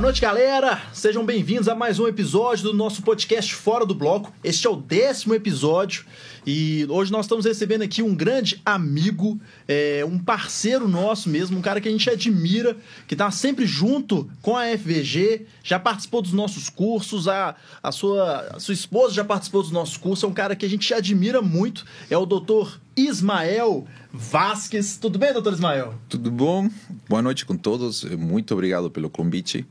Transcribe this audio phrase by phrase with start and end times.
[0.00, 0.80] Boa noite, galera!
[0.94, 4.32] Sejam bem-vindos a mais um episódio do nosso podcast Fora do Bloco.
[4.42, 6.06] Este é o décimo episódio
[6.46, 9.38] e hoje nós estamos recebendo aqui um grande amigo,
[9.68, 14.26] é, um parceiro nosso mesmo, um cara que a gente admira, que está sempre junto
[14.40, 19.22] com a FVG, já participou dos nossos cursos, a, a, sua, a sua esposa já
[19.22, 22.80] participou dos nossos cursos, é um cara que a gente admira muito, é o doutor
[22.96, 24.96] Ismael Vasques.
[24.96, 25.94] Tudo bem, doutor Ismael?
[26.08, 26.70] Tudo bom?
[27.06, 28.02] Boa noite com todos.
[28.04, 29.66] Muito obrigado pelo convite.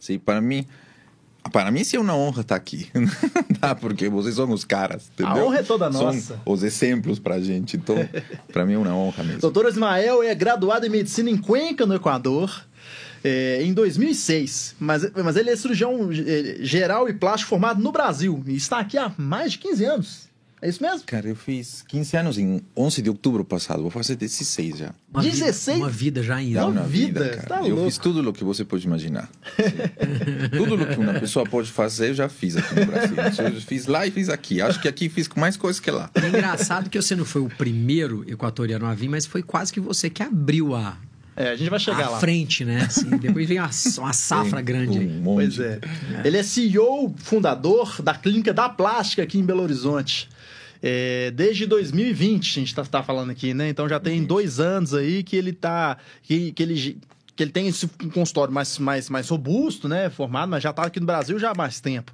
[0.00, 0.66] Sim, para mim,
[1.52, 2.90] para mim sim é uma honra estar aqui,
[3.60, 3.74] tá?
[3.74, 5.32] Porque vocês são os caras, entendeu?
[5.32, 6.40] A honra é toda são nossa.
[6.46, 7.96] os exemplos para a gente, então
[8.50, 9.40] para mim é uma honra mesmo.
[9.42, 12.64] Doutor Ismael é graduado em medicina em Cuenca, no Equador.
[13.22, 18.42] É, em 2006, mas, mas ele é cirurgião é, geral e plástico formado no Brasil
[18.46, 20.29] e está aqui há mais de 15 anos.
[20.62, 21.00] É isso mesmo?
[21.06, 23.80] Cara, eu fiz 15 anos em 11 de outubro passado.
[23.80, 24.90] Vou fazer 16 já.
[25.12, 25.76] Uma 16?
[25.76, 26.60] Vida, uma vida já ainda.
[26.60, 27.48] É Uma vida, vida, cara.
[27.48, 27.84] tá eu louco.
[27.90, 29.30] fiz tudo o que você pode imaginar.
[30.54, 33.16] tudo o que uma pessoa pode fazer, eu já fiz aqui no Brasil.
[33.54, 34.60] Eu fiz lá e fiz aqui.
[34.60, 36.10] Acho que aqui fiz com mais coisas que lá.
[36.14, 39.80] É engraçado que você não foi o primeiro equatoriano a vir, mas foi quase que
[39.80, 40.98] você que abriu a,
[41.36, 42.20] É, a gente vai chegar a lá.
[42.20, 42.82] frente, né?
[42.82, 45.06] Assim, depois vem uma, uma safra Tem grande aí.
[45.06, 45.36] Um monte.
[45.56, 45.80] Pois é.
[46.22, 50.28] Ele é CEO, fundador da Clínica da Plástica aqui em Belo Horizonte.
[50.82, 53.68] É, desde 2020, a gente tá, tá falando aqui, né?
[53.68, 55.98] Então já tem dois anos aí que ele tá.
[56.22, 56.98] Que, que ele.
[57.40, 60.10] Que ele tem esse consultório mais, mais, mais robusto, né?
[60.10, 62.12] Formado, mas já tá aqui no Brasil já há mais tempo.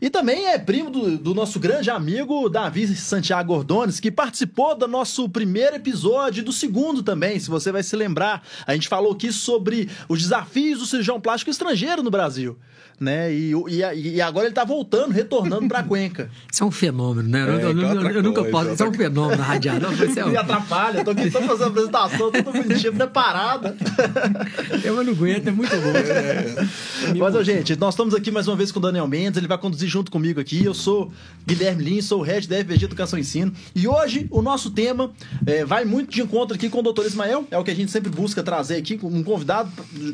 [0.00, 4.88] E também é primo do, do nosso grande amigo Davi Santiago Gordones, que participou do
[4.88, 8.42] nosso primeiro episódio e do segundo também, se você vai se lembrar.
[8.66, 12.58] A gente falou aqui sobre os desafios do cirurgião plástico estrangeiro no Brasil.
[13.00, 13.32] Né?
[13.34, 16.30] E, e, e agora ele tá voltando, retornando pra Cuenca.
[16.52, 17.40] Isso é um fenômeno, né?
[17.42, 18.70] Eu, É, eu- eu- outra eu nunca posso.
[18.70, 19.80] Isso é um fenômeno na radiada.
[19.90, 23.76] Não, isso é, Me atrapalha, tô aqui tô fazendo apresentação, tô bonitinha, preparada.
[24.84, 27.18] eu não aguento, é muito bom.
[27.18, 29.58] Mas, ó, gente, nós estamos aqui mais uma vez com o Daniel Mendes, ele vai
[29.58, 30.64] conduzir junto comigo aqui.
[30.64, 31.12] Eu sou
[31.46, 33.52] Guilherme Lins, sou o head da FVG Educação e Ensino.
[33.74, 35.12] E hoje o nosso tema
[35.46, 37.90] é, vai muito de encontro aqui com o doutor Ismael, é o que a gente
[37.90, 39.70] sempre busca trazer aqui, um convidado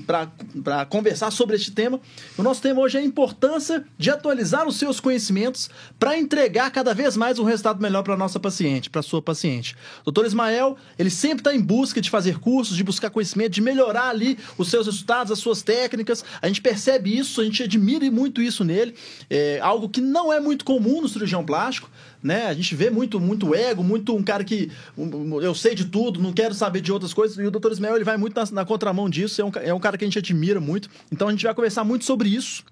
[0.07, 2.01] para conversar sobre este tema.
[2.37, 6.93] O nosso tema hoje é a importância de atualizar os seus conhecimentos para entregar cada
[6.95, 9.77] vez mais um resultado melhor para nossa paciente, para sua paciente.
[10.05, 14.09] Doutor Ismael, ele sempre está em busca de fazer cursos, de buscar conhecimento, de melhorar
[14.09, 16.25] ali os seus resultados, as suas técnicas.
[16.43, 18.95] A gente percebe isso, a gente admira muito isso nele.
[19.31, 21.89] É algo que não é muito comum no cirurgião plástico.
[22.21, 22.47] Né?
[22.47, 26.21] A gente vê muito, muito ego, muito um cara que um, eu sei de tudo,
[26.21, 27.39] não quero saber de outras coisas.
[27.39, 27.71] E o Dr.
[27.71, 29.41] Ismael ele vai muito na, na contramão disso.
[29.41, 30.91] É um, é um cara que a gente admira muito.
[31.13, 32.65] Então a gente vai conversar muito sobre isso.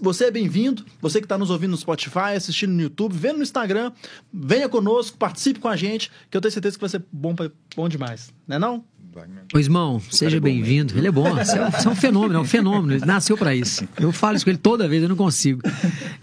[0.00, 3.42] Você é bem-vindo, você que está nos ouvindo no Spotify, assistindo no YouTube, vendo no
[3.42, 3.90] Instagram,
[4.32, 7.50] venha conosco, participe com a gente, que eu tenho certeza que vai ser bom, pra-
[7.74, 8.32] bom demais.
[8.46, 8.84] Não é não?
[9.54, 10.96] Ô, Ismão, seja é bem-vindo.
[10.96, 11.34] Ele é bom.
[11.34, 12.94] Você é, um, é um fenômeno, é um fenômeno.
[12.94, 13.88] Ele nasceu pra isso.
[13.98, 15.60] Eu falo isso com ele toda vez, eu não consigo.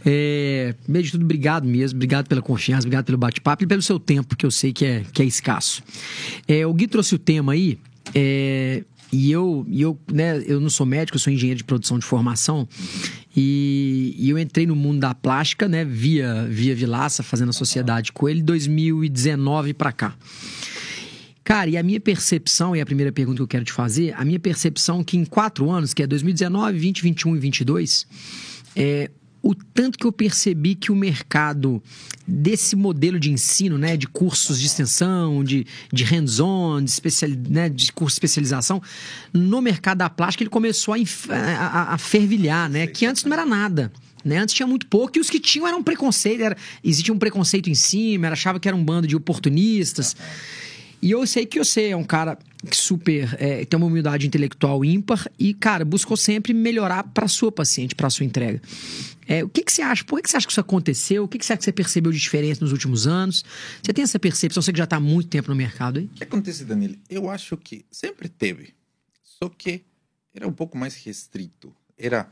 [0.06, 1.97] É, primeiro de tudo, obrigado mesmo.
[1.97, 5.03] Obrigado pela confiança, obrigado pelo bate-papo e pelo seu tempo, que eu sei que é,
[5.12, 5.81] que é escasso.
[6.47, 7.79] É, o Gui trouxe o tema aí.
[8.13, 11.97] é, e eu, e eu, né, eu não sou médico, eu sou engenheiro de produção
[11.97, 12.68] de formação.
[13.35, 18.12] E, e eu entrei no mundo da plástica, né, via, via Vilaça, fazendo a sociedade
[18.12, 20.16] com ele, 2019 pra cá.
[21.45, 24.25] Cara, e a minha percepção, e a primeira pergunta que eu quero te fazer, a
[24.25, 28.07] minha percepção é que em quatro anos, que é 2019, 20, 21 e 22,
[28.75, 29.11] é,
[29.44, 31.83] o tanto que eu percebi que o mercado
[32.28, 36.91] desse modelo de ensino, né, de cursos de extensão, de, de hands-on, de,
[37.47, 38.81] né, de curso de especialização,
[39.31, 40.97] no mercado da plástica ele começou a,
[41.29, 43.91] a, a- fervilhar, né, que antes não era nada.
[44.23, 44.39] Né?
[44.39, 47.75] Antes tinha muito pouco e os que tinham eram preconceito, era, existia um preconceito em
[47.75, 50.16] cima, era, achava que era um bando de oportunistas.
[51.05, 52.35] E eu sei que você é um cara
[52.67, 57.51] que super é, tem uma humildade intelectual ímpar e, cara, buscou sempre melhorar para sua
[57.51, 58.59] paciente, para sua entrega.
[59.27, 60.03] É, o que, que você acha?
[60.03, 61.23] Por que, que você acha que isso aconteceu?
[61.23, 63.45] O que, que você acha que você percebeu de diferença nos últimos anos?
[63.83, 64.63] Você tem essa percepção?
[64.63, 66.06] Você que já está há muito tempo no mercado aí?
[66.06, 66.95] O que acontece, Danilo?
[67.07, 68.74] Eu acho que sempre teve,
[69.21, 69.83] só que
[70.33, 71.71] era um pouco mais restrito.
[71.95, 72.27] Era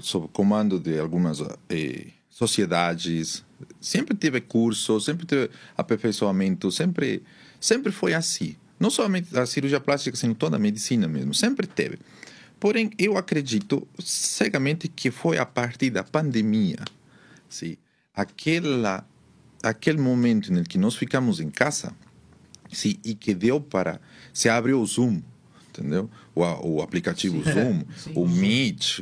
[0.00, 3.44] sob comando de algumas eh, sociedades.
[3.78, 7.22] Sempre teve curso, sempre teve aperfeiçoamento, sempre,
[7.60, 8.56] sempre foi assim.
[8.78, 11.98] Não somente a cirurgia plástica, sino toda a medicina mesmo, sempre teve.
[12.58, 16.78] Porém, eu acredito cegamente que foi a partir da pandemia,
[17.48, 17.76] sim,
[18.14, 19.06] aquela,
[19.62, 21.94] aquele momento em que nós ficamos em casa,
[22.72, 24.00] sim, e que deu para
[24.32, 25.20] se abriu o Zoom,
[25.68, 26.10] entendeu?
[26.34, 27.82] O, o aplicativo Zoom,
[28.14, 29.00] o Meet,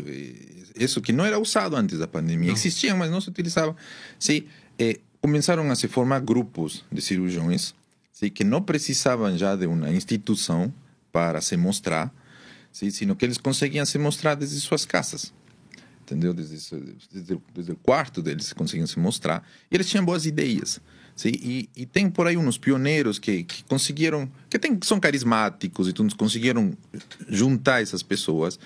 [0.76, 3.76] isso que não era usado antes da pandemia, existia, mas não se utilizava.
[4.18, 4.44] Sim,
[4.78, 7.72] eh, começaram a se formar grupos de cirurgiões,
[8.14, 10.72] sim, que não precisavam já de uma instituição
[11.12, 12.14] para se mostrar,
[12.72, 15.34] sim, sino que eles conseguiam se mostrar desde suas casas.
[16.02, 16.32] Entendeu?
[16.32, 16.54] Desde,
[17.12, 19.46] desde, desde o quarto deles conseguiam se mostrar.
[19.70, 20.80] E eles tinham boas ideias.
[21.16, 25.88] Sim, e, e, tem por aí uns pioneiros que, que conseguiram, que tem, são carismáticos
[25.88, 26.76] e tudo, conseguiram
[27.28, 28.58] juntar essas pessoas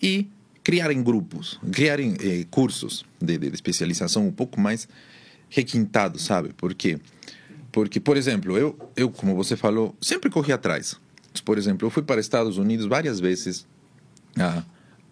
[0.00, 0.28] e
[0.62, 4.88] criarem grupos, criarem eh, cursos de, de, especialização um pouco mais
[5.50, 6.52] requintados, sabe?
[6.52, 7.00] Por quê?
[7.70, 10.96] Porque, por exemplo, eu, eu, como você falou, sempre corri atrás.
[11.44, 13.66] Por exemplo, eu fui para Estados Unidos várias vezes
[14.36, 14.64] a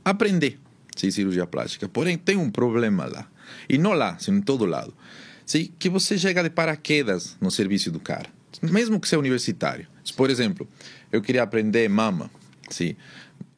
[0.04, 0.58] aprender
[0.96, 1.88] sim, cirurgia plástica.
[1.88, 3.28] Porém, tem um problema lá.
[3.68, 4.94] E não lá, sino em todo lado
[5.46, 8.28] sim, que você chega de paraquedas no serviço do cara,
[8.60, 9.86] mesmo que seja universitário.
[10.16, 10.68] Por exemplo,
[11.12, 12.28] eu queria aprender mama,
[12.68, 12.96] sim,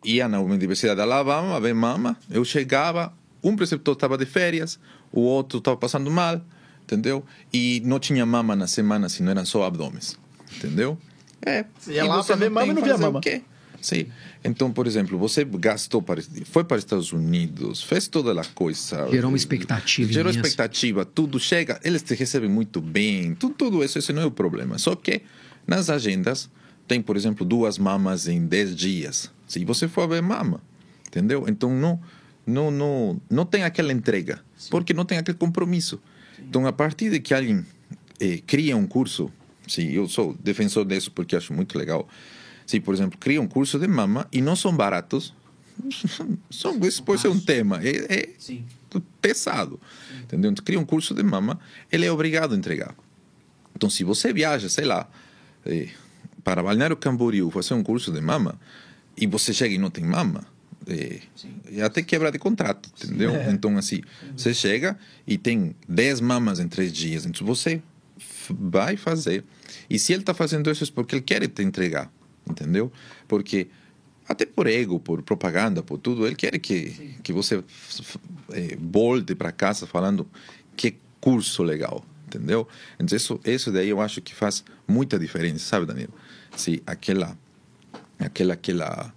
[0.05, 3.13] ia na Universidade de Alabama, ver mama, eu chegava,
[3.43, 4.79] um preceptor estava de férias,
[5.11, 6.41] o outro estava passando mal,
[6.89, 7.23] entendeu?
[7.53, 10.19] E não tinha mama na semana, se não eram só abdômenes,
[10.57, 10.99] entendeu?
[11.43, 11.67] É.
[11.79, 13.19] Você ia lá para ver mama e não via mama.
[13.19, 13.43] O quê?
[13.81, 14.07] Sim.
[14.43, 19.09] Então, por exemplo, você gastou para foi para os Estados Unidos, fez toda a coisa.
[19.11, 20.13] Gerou uma expectativa.
[20.13, 24.27] Gerou expectativa, tudo chega, eles te recebem muito bem, tudo, tudo isso, esse não é
[24.27, 24.79] o problema.
[24.79, 25.23] Só que
[25.67, 26.51] nas agendas
[26.89, 29.31] tem, por exemplo, duas mamas em 10 dias.
[29.47, 30.61] Se você for ver mama,
[31.07, 31.45] entendeu?
[31.47, 32.01] Então não
[32.47, 34.71] não não não tem aquela entrega, Sim.
[34.71, 36.01] porque não tem aquele compromisso.
[36.49, 36.51] Sim.
[36.51, 37.65] Então a partir de que alguém
[38.21, 39.31] eh, cria um curso,
[39.67, 42.09] sim, eu sou defensor disso porque acho muito legal
[42.69, 45.35] se, por exemplo, cria um curso de mama e não são baratos,
[46.51, 47.81] são, esse pode ser um tema.
[47.83, 48.29] É, é
[49.23, 49.81] pesado.
[50.11, 50.23] Sim.
[50.25, 50.51] Entendeu?
[50.51, 51.59] Então, cria um curso de mama,
[51.91, 52.95] ele é obrigado a entregar.
[53.75, 55.09] Então, se você viaja, sei lá,
[55.65, 55.89] eh,
[56.45, 58.61] para Balneário Camboriú fazer um curso de mama,
[59.17, 60.45] e você chega e não tem mama,
[60.89, 63.35] é, até quebra de contrato, entendeu?
[63.35, 63.51] É.
[63.51, 64.01] Então, assim,
[64.37, 67.83] você chega e tem 10 mamas em 3 dias, então você
[68.51, 69.45] vai fazer.
[69.89, 72.11] E se ele está fazendo isso é porque ele quer te entregar
[72.51, 72.93] entendeu?
[73.27, 73.69] Porque
[74.29, 77.63] até por ego, por propaganda, por tudo, ele quer que, que você
[78.53, 80.29] é, volte para casa falando
[80.77, 82.69] que curso legal, entendeu?
[82.99, 86.13] Então isso, isso daí eu acho que faz muita diferença, sabe, Danilo?
[86.57, 87.37] Se aquela,
[88.19, 89.15] aquela, aquela,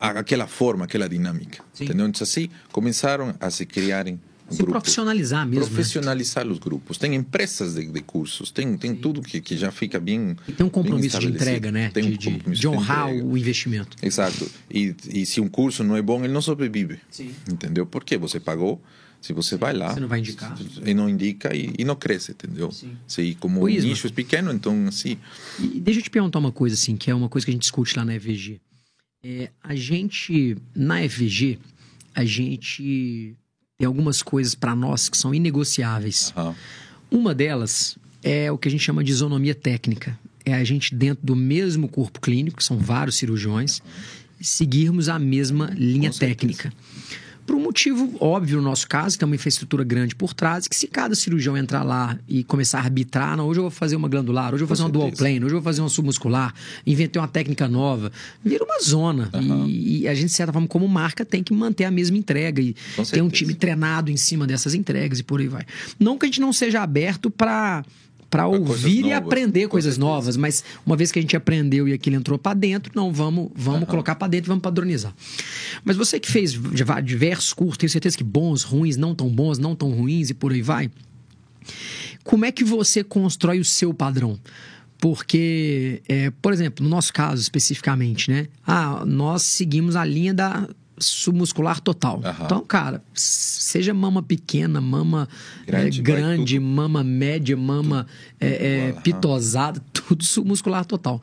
[0.00, 1.84] aquela forma, aquela dinâmica, Sim.
[1.84, 2.06] entendeu?
[2.06, 4.18] Então assim começaram a se criarem
[4.50, 4.72] se grupos.
[4.72, 5.64] profissionalizar mesmo.
[5.64, 5.70] Né?
[5.70, 6.50] Profissionalizar né?
[6.50, 6.98] os grupos.
[6.98, 10.36] Tem empresas de, de cursos, tem, tem tudo que, que já fica bem.
[10.48, 11.90] E tem um compromisso de entrega, né?
[11.90, 13.96] Tem de, um de, de honrar de o investimento.
[14.02, 14.50] Exato.
[14.68, 16.98] E, e se um curso não é bom, ele não sobrevive.
[17.10, 17.30] Sim.
[17.48, 17.86] Entendeu?
[17.86, 18.82] Porque você pagou.
[19.20, 19.92] Se você vai lá.
[19.92, 20.56] Você não vai indicar.
[20.82, 22.72] E não indica e, e não cresce, entendeu?
[22.72, 22.96] Sim.
[23.06, 25.18] Se, como o nicho é pequeno, então assim.
[25.58, 27.60] E deixa eu te perguntar uma coisa, assim, que é uma coisa que a gente
[27.60, 28.62] discute lá na EVG.
[29.22, 31.58] É, a gente, na EVG,
[32.14, 33.36] a gente
[33.78, 36.32] tem algumas coisas para nós que são inegociáveis.
[36.36, 36.54] Uhum.
[37.10, 40.18] Uma delas é o que a gente chama de isonomia técnica.
[40.44, 43.82] É a gente, dentro do mesmo corpo clínico, que são vários cirurgiões,
[44.40, 46.72] seguirmos a mesma linha técnica.
[47.50, 50.76] Por um motivo óbvio no nosso caso, que tem uma infraestrutura grande por trás, que
[50.76, 54.08] se cada cirurgião entrar lá e começar a arbitrar, não, hoje eu vou fazer uma
[54.08, 56.54] glandular, hoje eu vou fazer uma dual plane, hoje eu vou fazer uma submuscular,
[56.86, 58.12] inventei uma técnica nova,
[58.44, 59.28] vira uma zona.
[59.34, 59.66] Uhum.
[59.66, 62.62] E, e, a gente, de certa forma, como marca, tem que manter a mesma entrega
[62.62, 62.76] e
[63.10, 65.66] ter um time treinado em cima dessas entregas e por aí vai.
[65.98, 67.84] Não que a gente não seja aberto para
[68.30, 72.14] para ouvir e aprender coisas novas, mas uma vez que a gente aprendeu e aquilo
[72.14, 73.86] entrou para dentro, não vamos vamos uhum.
[73.86, 75.12] colocar para dentro, vamos padronizar.
[75.84, 76.52] Mas você que fez
[77.02, 80.52] diversos cursos, tenho certeza que bons, ruins, não tão bons, não tão ruins e por
[80.52, 80.90] aí vai.
[82.22, 84.38] Como é que você constrói o seu padrão?
[84.98, 88.46] Porque, é, por exemplo, no nosso caso especificamente, né?
[88.66, 90.68] Ah, nós seguimos a linha da
[91.00, 92.16] submuscular total.
[92.16, 92.44] Uhum.
[92.44, 95.28] Então, cara, seja mama pequena, mama
[95.66, 98.06] grande, é, grande mama média, mama
[98.40, 98.46] é,
[98.88, 101.20] é, pitosada, tudo submuscular total.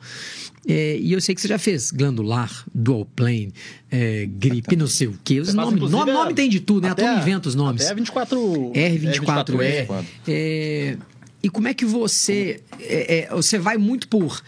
[0.66, 3.52] É, e eu sei que você já fez glandular, dual plane,
[3.90, 5.40] é, gripe, não sei o quê.
[5.40, 6.90] Os nomes, nome, nome tem de tudo, né?
[6.90, 7.86] Até, Até inventa os nomes.
[7.86, 8.38] Até 24...
[8.74, 10.98] R24, R24 é.
[11.42, 12.62] e como é que você...
[13.30, 14.42] você vai muito por...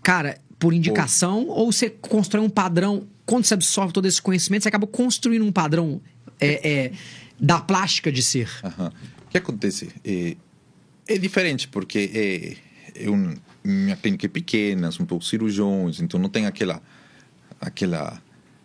[0.00, 1.52] Cara, por indicação Pô.
[1.52, 5.52] ou você constrói um padrão quando você absorve todo esse conhecimento, você acaba construindo um
[5.52, 6.00] padrão
[6.40, 6.92] é, é,
[7.38, 8.48] da plástica de ser.
[8.64, 8.86] Uhum.
[8.86, 9.90] O que acontece?
[10.02, 10.34] É,
[11.06, 12.56] é diferente, porque
[12.96, 16.82] é, um, minha clínica é pequena, são poucos cirurgiões, então não tem aquela,
[17.60, 18.18] aquela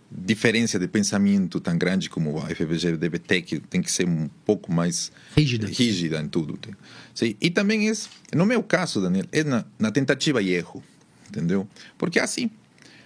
[0.10, 4.30] diferença de pensamento tão grande como a FBG deve ter, que tem que ser um
[4.46, 6.58] pouco mais rígida, rígida em tudo.
[7.14, 7.94] Sim, e também é,
[8.34, 10.82] no meu caso, Daniel, é na, na tentativa e erro,
[11.28, 11.68] entendeu?
[11.98, 12.50] Porque é assim,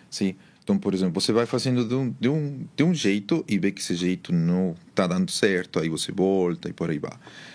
[0.08, 0.36] sim,
[0.68, 3.72] então, por exemplo, você vai fazendo de um, de um, de um jeito e vê
[3.72, 7.14] que esse jeito não está dando certo, aí você volta e por aí vai.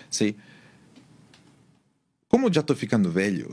[0.09, 0.33] Você,
[2.27, 3.51] como eu já tô ficando velho.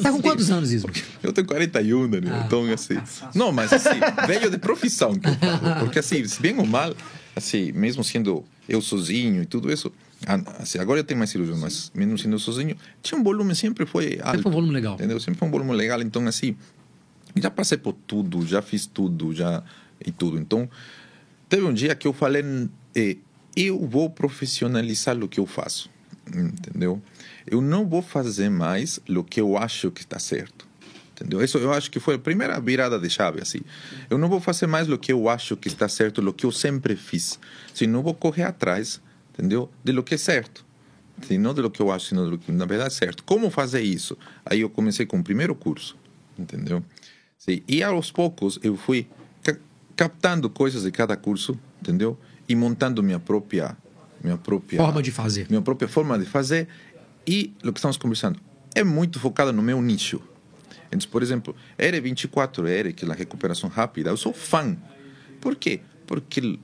[0.00, 0.88] Tá com quantos anos, Isma?
[1.20, 2.32] Eu tenho 41, Daniel.
[2.36, 2.94] Ah, então, assim.
[3.34, 3.98] Não, mas assim,
[4.28, 5.80] velho de profissão que eu falo.
[5.84, 6.94] Porque, assim, se bem ou mal,
[7.34, 9.92] assim, mesmo sendo eu sozinho e tudo isso.
[10.28, 13.84] ah, Assim, agora eu tenho mais cirurgião, mas mesmo sendo sozinho, tinha um volume, sempre
[13.84, 14.36] foi alto.
[14.36, 14.94] Sempre um volume legal.
[14.94, 15.18] Entendeu?
[15.18, 16.00] Sempre foi um volume legal.
[16.00, 16.54] Então, assim,
[17.36, 19.62] já passei por tudo, já fiz tudo, já.
[20.04, 20.38] e tudo.
[20.38, 20.68] Então,
[21.48, 22.42] teve um dia que eu falei,
[22.94, 23.16] eh,
[23.56, 25.90] eu vou profissionalizar o que eu faço.
[26.26, 27.02] Entendeu?
[27.46, 30.68] Eu não vou fazer mais o que eu acho que está certo.
[31.12, 31.42] Entendeu?
[31.42, 33.60] Isso eu acho que foi a primeira virada de chave, assim.
[34.08, 36.52] Eu não vou fazer mais o que eu acho que está certo, o que eu
[36.52, 37.38] sempre fiz.
[37.74, 39.02] Assim, não vou correr atrás,
[39.34, 39.70] entendeu?
[39.84, 40.64] De lo que é certo.
[41.20, 43.22] Assim, não de lo que eu acho, sino de lo que na verdade é certo.
[43.24, 44.16] Como fazer isso?
[44.46, 45.94] Aí eu comecei com o primeiro curso,
[46.38, 46.82] entendeu?
[47.40, 49.08] Sim, e aos poucos eu fui
[49.42, 49.56] ca
[49.96, 52.18] captando coisas de cada curso, entendeu?
[52.46, 53.76] E montando minha própria
[54.22, 55.46] minha própria Forma de fazer.
[55.48, 56.68] minha própria forma de fazer
[57.26, 58.38] e o que estamos conversando
[58.74, 60.20] é muito focado no meu nicho.
[60.92, 64.76] Então, por exemplo, R24R, que é a recuperação rápida, eu sou fã.
[65.40, 65.80] Por quê?
[66.06, 66.58] Porque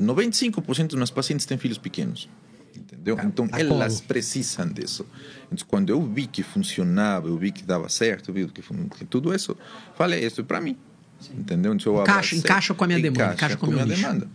[0.00, 2.28] 95% dos meus pacientes têm filhos pequenos.
[3.02, 3.18] Entendeu?
[3.24, 5.04] Então, tá elas precisam disso.
[5.50, 8.62] Então, quando eu vi que funcionava, eu vi que dava certo, eu vi que,
[8.96, 9.56] que tudo isso,
[9.96, 10.76] falei, isso é para mim.
[11.36, 11.74] Entendeu?
[11.74, 14.00] Então, eu Encaixa- encaixa com a minha demanda, encaixa com o a meu nicho.
[14.02, 14.28] demanda.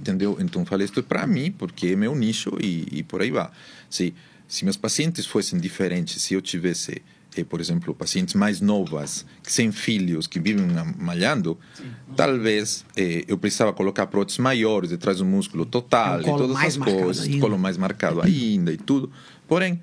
[0.00, 0.36] Entendeu?
[0.40, 3.50] Então falei isso para mim, porque é meu nicho e, e por aí vai.
[3.90, 4.14] Se,
[4.46, 7.02] se meus pacientes fossem diferentes, se eu tivesse,
[7.44, 10.66] por exemplo, pacientes mais novas, sem filhos, que vivem
[10.98, 11.58] malhando,
[12.16, 16.56] talvez eh, eu precisava colocar próteses maiores detrás do músculo total É um e todas
[16.58, 17.40] essas coisas, ainda.
[17.40, 19.10] colo mais marcado ainda e tudo.
[19.46, 19.80] Porém,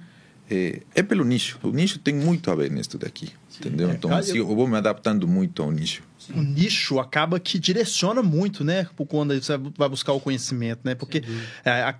[0.49, 1.59] eh, é pelo nicho.
[1.63, 3.29] O nicho tem muito a ver nisso daqui.
[3.59, 3.89] Entendeu?
[3.89, 6.03] Então, cara, assim, eu vou me adaptando muito ao nicho.
[6.33, 8.87] O nicho acaba que direciona muito, né?
[8.95, 10.95] por Quando você vai buscar o conhecimento, né?
[10.95, 11.23] Porque,
[11.63, 11.95] é, a-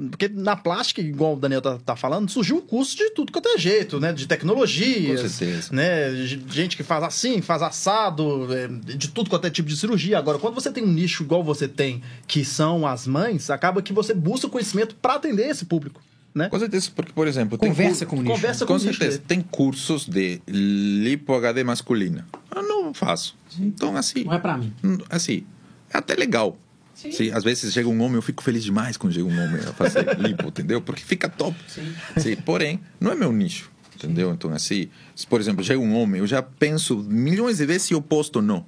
[0.00, 3.48] porque na plástica, igual o Daniel tá, tá falando, surgiu um curso de tudo quanto
[3.48, 4.12] é jeito, né?
[4.12, 5.68] De tecnologias, Com certeza.
[5.74, 6.10] né?
[6.12, 10.18] De Gente que faz assim, faz assado, é, de tudo quanto é tipo de cirurgia.
[10.18, 13.92] Agora, quando você tem um nicho igual você tem, que são as mães, acaba que
[13.92, 16.00] você busca conhecimento para atender esse público,
[16.34, 16.48] né?
[16.48, 18.34] Com certeza, porque, por exemplo, tem Conversa com o nicho.
[18.34, 19.18] Conversa Com com o nicho certeza.
[19.18, 19.28] dele.
[19.28, 22.26] Tem cursos de lipo HD masculina.
[22.54, 23.34] Eu não faço.
[23.60, 24.24] Então, assim.
[24.24, 24.72] Não é pra mim.
[24.84, 25.44] hum, Assim,
[25.92, 26.56] é até legal.
[26.94, 27.32] Sim.
[27.32, 30.04] às vezes chega um homem, eu fico feliz demais quando chega um homem a fazer
[30.20, 30.80] lipo, entendeu?
[30.80, 31.56] Porque fica top.
[31.66, 32.36] Sim.
[32.44, 34.32] Porém, não é meu nicho, entendeu?
[34.32, 37.94] Então, assim, se, por exemplo, chega um homem, eu já penso milhões de vezes se
[37.94, 38.64] eu posto ou não,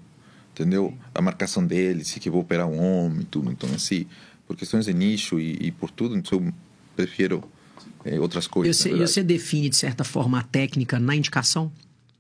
[0.53, 0.93] entendeu?
[1.15, 3.53] A marcação dele, se que vou operar um homem e tudo.
[3.53, 4.07] Então, assim,
[4.49, 6.53] por questões de nicho e, e por tudo, então eu
[6.97, 7.45] prefiro
[8.05, 8.77] eh, outras coisas.
[8.77, 9.11] você, e verdade.
[9.13, 11.71] você define, de certa forma, a técnica na indicação?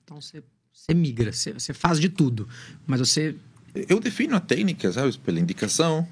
[0.04, 0.42] Então você,
[0.86, 2.46] você migra, você, você faz de tudo.
[2.86, 3.34] Mas você.
[3.88, 6.06] Eu defino a técnica, sabe, pela indicação.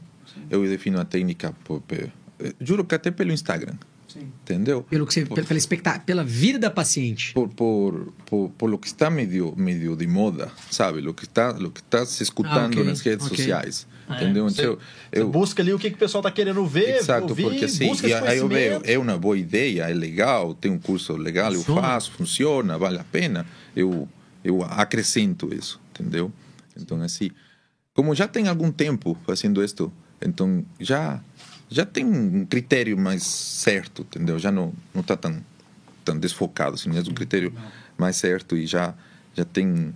[0.51, 1.99] Eu defino a técnica, por, por-
[2.41, 3.75] eh, juro que até pelo Instagram.
[4.15, 4.83] Entendeu?
[4.83, 7.33] Pelo que você, Por- pela, expecta, pela vida da paciente.
[7.33, 11.01] por, por, por, por lo que está medio, medio de moda, sabe?
[11.01, 13.37] Lo que está, lo que está se escutando Ah, ok, nas redes ok.
[13.37, 14.45] sociais, É, entendeu?
[14.51, 17.29] você- Então, Você eu, busca ali o que, que o pessoal tá querendo ver, Exato,
[17.31, 20.79] ouvir, porque assim, e aí eu vejo, é uma boa ideia, é legal, tem um
[20.79, 21.81] curso legal, eu Funciona.
[21.81, 24.07] faço, funciona, vale a pena, eu,
[24.45, 26.33] eu acrescento isso, entendeu?
[26.77, 27.31] Então, assim,
[27.95, 31.21] como já tem algum tempo fazendo isto, então já
[31.69, 34.39] já tem um critério mais certo, entendeu?
[34.39, 35.43] Já não não está tão
[36.05, 37.53] tão desfocado, assim, é um critério
[37.97, 38.95] mais certo e já
[39.35, 39.95] já tem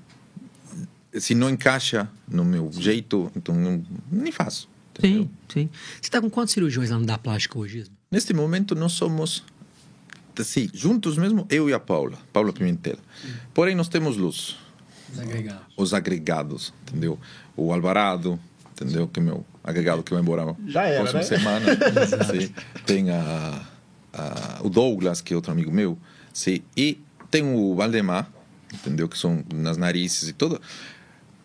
[1.18, 4.68] se não encaixa no meu jeito, então não, nem faço.
[4.98, 5.22] entendeu?
[5.22, 5.70] Sim, sim.
[5.94, 7.84] Você está com quantos cirurgiões lá no da plástica hoje?
[8.10, 9.42] Neste momento nós somos
[10.42, 12.96] assim, juntos mesmo, eu e a Paula, Paula Pimentel.
[13.54, 14.56] Porém nós temos os,
[15.76, 17.18] os agregados, entendeu?
[17.56, 18.38] O Alvarado,
[18.72, 19.06] entendeu?
[19.08, 21.26] Que é meu agregado que vai embora Já era, próxima né?
[21.26, 21.66] semana.
[22.40, 22.52] sim.
[22.84, 23.62] Tem a,
[24.12, 25.98] a- o Douglas, que é outro amigo meu.
[26.32, 26.60] Sim.
[26.76, 27.00] E
[27.30, 28.30] tem o Valdemar,
[28.72, 29.08] entendeu?
[29.08, 30.60] Que são nas narizes e toda,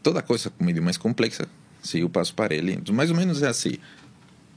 [0.03, 1.47] toda coisa meio mais complexa.
[1.81, 2.73] Sim, eu passo para ele.
[2.73, 3.75] Então, mais ou menos é assim.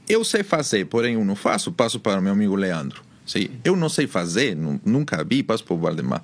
[0.07, 3.01] Eu sei fazer, porém eu não faço, passo para o meu amigo Leandro.
[3.25, 6.23] Sim, eu não sei fazer, nu- nunca vi, passo para o Valdemar.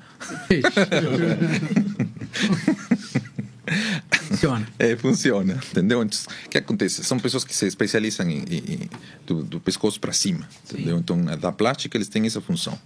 [4.28, 4.68] Funciona.
[4.80, 6.04] É, funciona, entendeu?
[6.04, 7.04] Então, o que acontece?
[7.04, 8.90] São pessoas que se especializam em, em-
[9.26, 10.98] do, do pescoço para cima, entendeu?
[10.98, 12.78] Então, na- da plástica, eles têm essa função.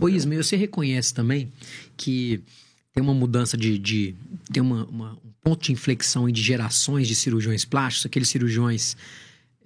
[0.00, 1.52] Ô Isma, você reconhece também
[1.96, 2.40] que
[2.94, 3.78] tem uma mudança de.
[3.78, 4.14] de
[4.52, 8.96] tem uma, uma- um ponto de inflexão de gerações de cirurgiões plásticos, aqueles cirurgiões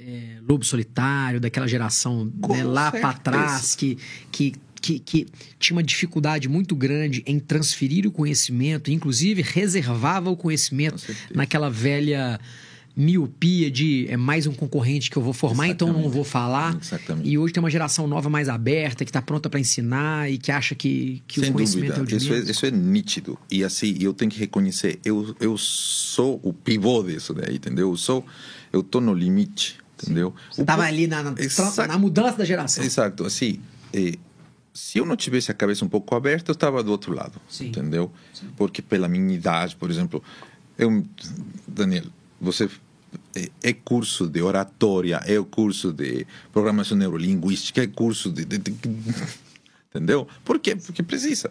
[0.07, 3.97] é, lobo solitário, daquela geração né, lá para trás, que,
[4.31, 5.27] que, que, que
[5.59, 12.41] tinha uma dificuldade muito grande em transferir o conhecimento, inclusive reservava o conhecimento naquela velha.
[12.95, 16.77] miopia de é mais um concorrente que eu vou formar, então não vou falar.
[16.79, 17.27] Exatamente.
[17.27, 20.53] E hoje tem uma geração nova mais aberta, que está pronta para ensinar e que
[20.53, 23.39] acha que, que Sem o conhecimento dúvida, é o de isso é, isso é nítido.
[23.51, 27.91] E assim, eu tenho que reconhecer, eu, eu sou o pivô disso daí, entendeu?
[27.91, 28.27] Eu sou,
[28.71, 30.35] eu tô no limite, entendeu?
[30.51, 31.87] Você O estava ali na, na, Exato.
[31.87, 32.83] na mudança da geração.
[32.85, 33.61] Exato, assim,
[33.93, 34.17] eh,
[34.75, 37.69] se eu não tivesse a cabeça um pouco aberta, eu estava do outro lado, Sim.
[37.69, 38.11] entendeu?
[38.57, 40.23] Porque pela minha idade, por exemplo,
[40.79, 41.05] eu,
[41.69, 42.05] Daniel,
[42.41, 42.69] você
[43.37, 48.59] é, é curso de oratória, é o curso de programação neurolinguística, é curso de, de-
[48.59, 48.73] de-
[49.95, 50.27] entendeu?
[50.45, 50.75] Por quê?
[50.77, 51.51] Porque precisa.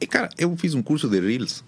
[0.00, 1.62] E cara, eu fiz um curso de reels.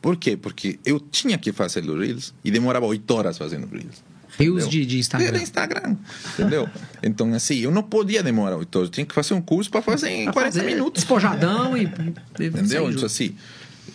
[0.00, 0.36] Por quê?
[0.36, 4.02] Porque eu tinha que fazer os reels e demorava oito horas fazendo reels.
[4.34, 4.68] Entendeu?
[4.68, 5.28] de- de Instagram.
[5.28, 5.96] Era Instagram,
[6.34, 6.68] entendeu?
[7.02, 8.88] Então, assim, eu não podia demorar oito horas.
[8.88, 11.02] Eu tinha que fazer um curso para fazer em Pra 40 fazer minutos.
[11.02, 11.82] Despojadão e.
[11.84, 11.86] e
[12.46, 12.90] Entendeu?
[12.90, 13.34] Então, assim,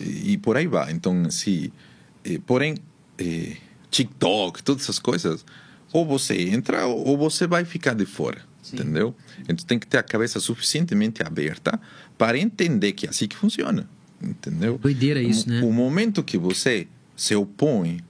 [0.00, 0.92] e, e por aí vai.
[0.92, 1.70] Então, assim,
[2.24, 2.76] eh, porém,
[3.18, 3.56] eh,
[3.90, 5.44] TikTok, todas essas coisas,
[5.92, 8.46] ou você entra ou você vai ficar de fora.
[8.70, 9.14] Entendeu?
[9.48, 11.80] Então tem que ter a cabeça suficientemente aberta
[12.18, 13.88] para entender que é assim que funciona.
[14.22, 14.76] Entendeu?
[14.76, 15.62] Doideira isso, o, né?
[15.62, 18.00] O momento que você se opõe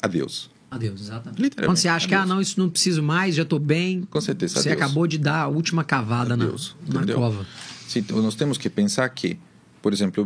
[0.00, 1.42] a Deus, Adeus, exatamente.
[1.42, 4.02] Literalmente, Quando você acha que, ah, não, isso não preciso mais, já tô bem.
[4.02, 4.82] Com certeza, Você adeus.
[4.82, 7.16] acabou de dar a última cavada na, Deus, na entendeu?
[7.16, 7.46] cova.
[7.88, 9.38] Sim, então nós temos que pensar que,
[9.82, 10.24] por exemplo,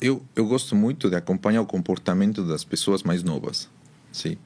[0.00, 3.68] eu, eu gosto muito de acompanhar o comportamento das pessoas mais novas.
[4.12, 4.36] Sim.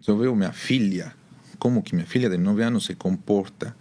[0.00, 1.12] Então eu vejo minha filha,
[1.58, 3.74] como que minha filha de 9 anos se comporta,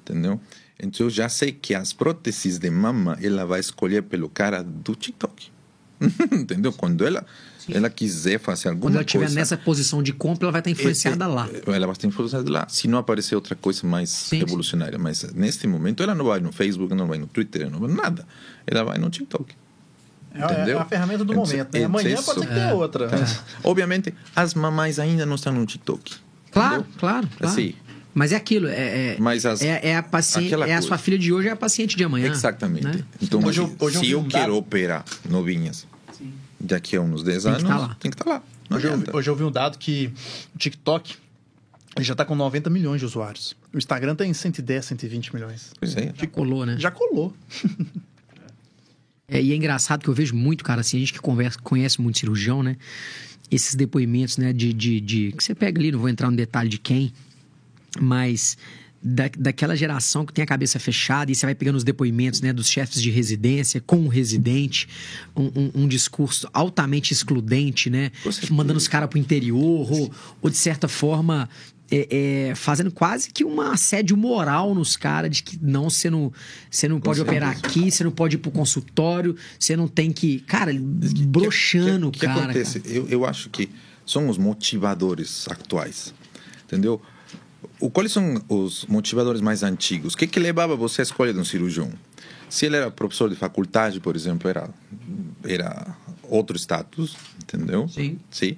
[0.00, 0.40] entendeu?
[0.80, 4.94] Então eu já sei que as próteses de mama ela vai escolher pelo cara do
[4.94, 5.50] TikTok.
[6.32, 6.72] entendeu?
[6.72, 7.24] Quando ela
[7.70, 10.70] ela quiser fazer alguma Quando ela estiver coisa, nessa posição de compra, ela vai estar
[10.70, 11.48] influenciada é, lá.
[11.52, 12.66] é, Ela vai estar influenciada lá.
[12.68, 14.98] Se não aparecer outra coisa mais Sim, revolucionária.
[14.98, 18.26] Mas neste momento ela não vai no Facebook, não vai no Twitter, não vai nada.
[18.66, 19.54] Ela vai no TikTok.
[20.34, 20.78] É, é Entendeu?
[20.80, 21.72] a ferramenta do Então, momento.
[21.74, 21.80] Né?
[21.80, 23.08] é Amanhã pode ser que tenha outra.
[23.08, 23.44] Tá.
[23.62, 26.12] Obviamente, as mamães ainda não estão no TikTok.
[26.50, 26.98] Claro, entendeu?
[26.98, 27.52] claro, claro.
[27.52, 27.74] Assim,
[28.12, 30.82] Mas é aquilo, é, é, Mas as- é, é a paciente, é a coisa.
[30.82, 32.30] sua filha de hoje, é a paciente de amanhã.
[32.30, 32.84] Exatamente.
[32.86, 33.02] né?
[33.20, 35.84] Então, Hoje eu- hoje eu se eu um quero operar novinhas
[36.64, 37.96] daqui a uns 10 Tem que anos, tá lá.
[38.00, 38.42] tem que estar lá.
[38.70, 40.12] Não Hoje eu, hoje eu vi um dado que
[40.54, 41.16] o TikTok
[42.00, 43.54] já tá com 90 milhões de usuários.
[43.72, 45.72] O Instagram tem 110, 120 milhões.
[45.78, 46.12] Pois é.
[46.16, 46.76] Já colou, né?
[46.78, 47.32] Já colou.
[49.28, 52.00] É, e é engraçado que eu vejo muito, cara, assim, a gente que conversa, conhece
[52.00, 52.76] muito cirurgião, né?
[53.50, 56.68] Esses depoimentos, né, de, de, de- Que você pega ali, não vou entrar no detalhe
[56.68, 57.12] de quem,
[58.00, 58.56] mas
[59.04, 62.52] da, daquela geração que tem a cabeça fechada e você vai pegando os depoimentos, né,
[62.52, 64.88] dos chefes de residência com o residente,
[65.36, 68.10] um, um- um discurso altamente excludente, né?
[68.50, 71.48] Mandando os caras pro interior, ou, ou de certa forma.
[71.90, 76.32] é, é, fazendo quase que um assédio moral nos caras de que não, você não,
[76.70, 80.40] você não pode operar aqui, você não pode ir pro consultório, você não tem que.
[80.40, 80.72] Cara,
[81.26, 82.44] broxando o O que, que cara.
[82.44, 82.82] acontece?
[82.86, 83.68] Eu, eu acho que
[84.06, 86.14] são os motivadores atuais.
[86.66, 87.00] Entendeu?
[87.80, 90.14] O, quais são os motivadores mais antigos?
[90.14, 91.90] O que, que levava você à escolha de um cirurgião?
[92.48, 94.70] Se ele era professor de faculdade, por exemplo, era,
[95.44, 97.88] era outro status, entendeu?
[97.88, 98.18] Sim.
[98.30, 98.56] Sim.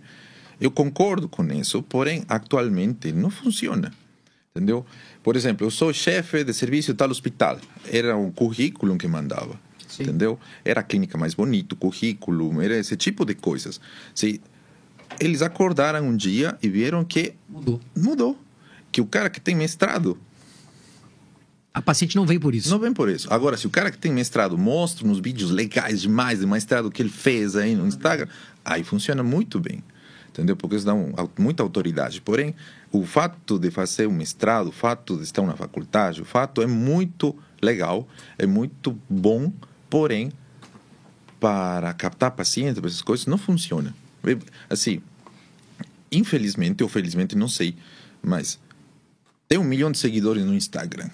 [0.60, 3.92] Eu concordo com isso, porém, atualmente não funciona.
[4.54, 4.86] Entendeu?
[5.22, 7.58] Por exemplo, eu sou chefe de serviço de tal hospital.
[7.90, 9.58] Era um currículo que mandava.
[9.86, 10.04] Sim.
[10.04, 10.38] Entendeu?
[10.64, 13.80] Era a clínica mais bonita, o currículo, era esse tipo de coisas.
[14.14, 14.40] Se
[15.20, 17.80] eles acordaram um dia e viram que Mudou.
[17.96, 18.38] mudou.
[18.96, 20.18] Que o cara que tem mestrado
[21.74, 22.70] A paciente não vem por isso.
[22.70, 23.30] não vem por isso.
[23.30, 27.02] Agora, se o cara que tem mestrado mostra nos vídeos legais demais de mestrado que
[27.02, 28.26] ele fez aí no Instagram,
[28.64, 29.84] aí funciona muito bem.
[30.30, 30.56] Entendeu?
[30.56, 32.22] Porque isso dá um, muita autoridade.
[32.22, 32.54] Porém,
[32.90, 36.66] o fato de fazer um mestrado, o fato de estar na faculdade, o fato é
[36.66, 39.52] muito legal, é muito bom,
[39.90, 40.32] porém,
[41.38, 43.94] para captar paciente, para essas coisas, não funciona.
[44.70, 45.02] Assim,
[46.10, 47.76] infelizmente ou felizmente, não sei,
[48.22, 48.58] mas
[49.48, 51.08] tem um milhão de seguidores no Instagram,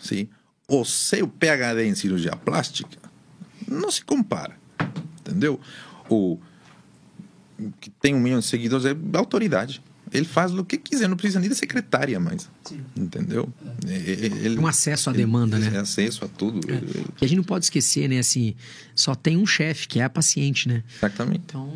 [0.00, 0.28] sim?
[0.66, 2.98] O seu PhD em cirurgia plástica
[3.66, 4.56] não se compara,
[5.20, 5.58] entendeu?
[6.10, 6.38] O
[7.80, 9.82] que tem um milhão de seguidores é autoridade.
[10.10, 12.48] Ele faz o que quiser, não precisa nem da secretária mais,
[12.96, 13.52] entendeu?
[13.86, 15.80] É, é, Ele, Um acesso à demanda, ele- né?
[15.80, 16.66] Acesso a tudo.
[16.70, 18.18] Ele- ele- E a gente não pode esquecer, né?
[18.18, 18.54] Assim,
[18.94, 20.82] só tem um chefe, que é a paciente, né?
[20.96, 21.42] Exatamente.
[21.44, 21.70] Então,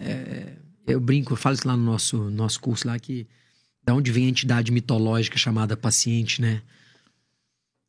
[0.00, 0.52] é,
[0.86, 3.26] eu brinco, eu falo isso lá no nosso, nosso curso lá, que
[3.84, 6.62] da onde vem a entidade mitológica chamada paciente, né?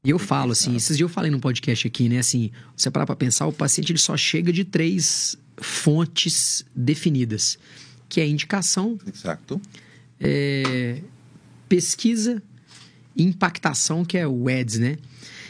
[0.04, 2.20] E eu falo assim, esses dias eu falei num podcast aqui, né?
[2.20, 7.58] Assim, você parar pra pensar, o paciente ele só chega de três fontes definidas,
[8.08, 9.60] que é indicação, Exato.
[10.20, 11.02] é,
[11.68, 12.44] pesquisa
[13.16, 14.98] e impactação, que é o ads, né?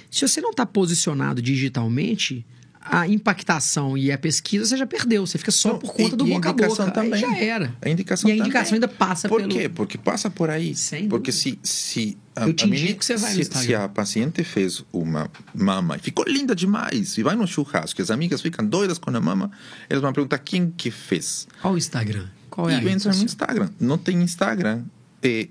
[0.10, 2.46] Se você não está posicionado digitalmente,
[2.88, 5.26] a impactação e a pesquisa você já perdeu.
[5.26, 7.02] Você fica só Não, por conta e- do e a boca a indicação boca.
[7.02, 7.22] Aí também.
[7.22, 7.76] já era.
[7.82, 8.84] A indicação e a indicação também.
[8.84, 9.52] ainda passa Por pelo...
[9.54, 9.68] quê?
[9.70, 10.76] Porque passa por aí.
[10.76, 11.58] Sem Porque dúvida.
[11.60, 14.44] se, se a, Eu te a menina- indico que você vai se, se a paciente
[14.44, 18.98] fez uma mama e ficou linda demais e vai no churrasco, as amigas ficam doidas
[19.00, 19.50] com a mama,
[19.90, 21.48] elas vão perguntar quem que fez.
[21.62, 22.28] Qual o Instagram?
[22.50, 23.24] Qual é a e rede entra no?
[23.24, 23.70] Instagram.
[23.80, 24.84] Não tem Instagram.
[25.24, 25.50] E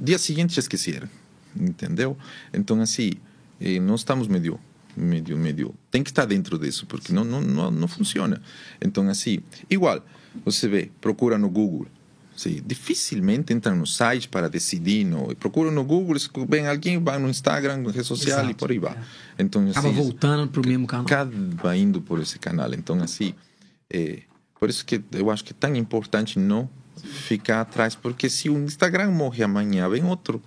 [0.00, 1.08] dia seguinte já esqueceram.
[1.58, 2.16] Entendeu?
[2.54, 3.12] Então, assim,
[3.82, 4.60] nós estamos meio,
[4.96, 5.74] meio, meio.
[5.90, 8.40] Tem que estar dentro disso, porque não, não, não, não funciona.
[8.80, 10.04] Então, assim, igual,
[10.44, 11.86] você vê, procura no Google.
[12.36, 15.04] Sim, dificilmente entra no site para decidir.
[15.04, 16.16] No, procura no Google,
[16.48, 18.92] vem alguém, vai no Instagram, na rede social Exato, e por aí vai.
[18.92, 19.42] é.
[19.42, 21.04] Então, Acaba assim, voltando pro mesmo canal.
[21.04, 22.72] acaba indo por esse canal.
[22.72, 23.34] Então, assim,
[23.92, 24.20] é,
[24.58, 28.58] por isso que eu acho que é tão importante não ficar atrás, porque se o
[28.58, 30.42] Instagram morre amanhã, vem outro.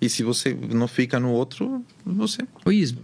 [0.00, 2.42] E se você não fica no outro, você.
[2.64, 3.00] Ô Ismo,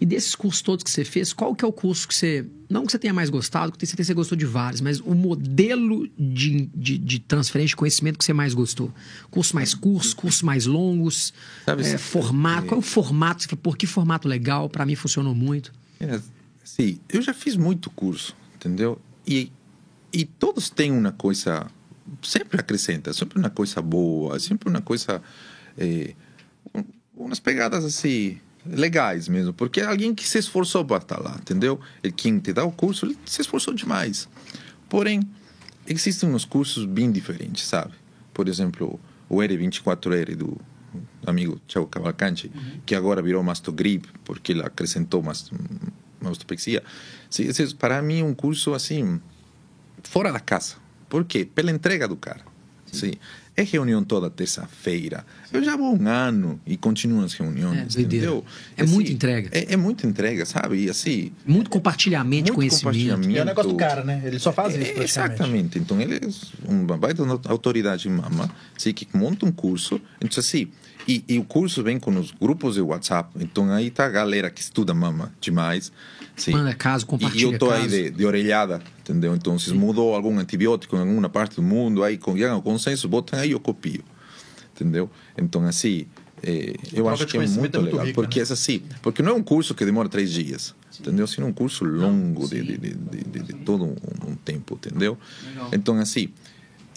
[0.00, 2.46] e desses cursos todos que você fez, qual que é o curso que você.
[2.68, 6.68] Não que você tenha mais gostado, que você gostou de vários, mas o modelo de,
[6.74, 8.92] de, de transferência de conhecimento que você mais gostou?
[9.30, 11.32] Cursos mais curtos, cursos mais longos,
[11.64, 12.66] Sabe, é, formato.
[12.66, 13.42] Qual é o formato?
[13.42, 14.68] Você falou, por que formato legal?
[14.68, 15.72] Para mim funcionou muito.
[15.98, 16.20] É,
[16.62, 19.00] assim, eu já fiz muito curso, entendeu?
[19.26, 19.50] E,
[20.12, 21.66] e todos têm uma coisa.
[22.22, 25.22] Sempre acrescenta, sempre uma coisa boa, sempre uma coisa.
[25.76, 26.14] É,
[27.18, 28.38] umas pegadas assim.
[28.66, 31.80] legais mesmo, porque é alguém que se esforçou para estar lá, entendeu?
[32.02, 34.28] E quem te dá o curso, ele se esforçou demais.
[34.88, 35.20] Porém,
[35.86, 37.94] existem uns cursos bem diferentes, sabe?
[38.32, 40.58] Por exemplo, o R24R do
[41.26, 42.50] amigo Thiago Cavalcante,
[42.86, 45.50] que agora virou Mastogrip, porque ele acrescentou mas,
[46.20, 46.82] mastopexia.
[47.30, 49.20] Sim, esse, para mim, é um curso assim,
[50.02, 50.76] fora da casa.
[51.08, 51.44] Por quê?
[51.44, 52.40] Pela entrega do cara.
[52.92, 53.12] Sim.
[53.60, 55.26] É reunião toda terça-feira.
[55.52, 58.44] Eu já vou um ano e continuo as reuniões, É, entendeu?
[58.76, 59.48] É muita entrega.
[59.50, 60.84] É, é muita entrega, sabe?
[60.84, 62.84] E assim, Muito compartilhamento muito conhecimento.
[62.84, 63.30] compartilhamento.
[63.30, 64.22] E é o negócio do cara, né?
[64.24, 65.10] Ele só faz isso, É, praticamente.
[65.10, 65.78] Exatamente.
[65.80, 70.00] Então, ele é uma baita autoridade mama, assim, que monta um curso.
[70.20, 70.68] Então, assim,
[71.08, 73.30] e, e o curso vem com os grupos de WhatsApp.
[73.40, 75.90] Então, aí tá a galera que estuda mama demais.
[76.36, 76.52] Sim.
[76.52, 77.88] Manda caso, E compartilha eu tô aí caso.
[77.88, 79.34] de, de orelhada, entendeu?
[79.34, 83.38] Então, se mudou algum antibiótico em alguma parte do mundo, aí com o consenso, botam
[83.38, 84.04] aí eu copio.
[84.74, 85.10] Entendeu?
[85.36, 86.06] Então, assim,
[86.42, 88.00] é, eu acho que é muito é muito legal.
[88.06, 88.46] rica, porque né?
[88.48, 91.26] é assim, porque não é um curso que demora três dias, entendeu?
[91.26, 95.18] Sino um curso longo de, de, de, de, todo um, um tempo, entendeu?
[95.72, 96.28] Então, assim,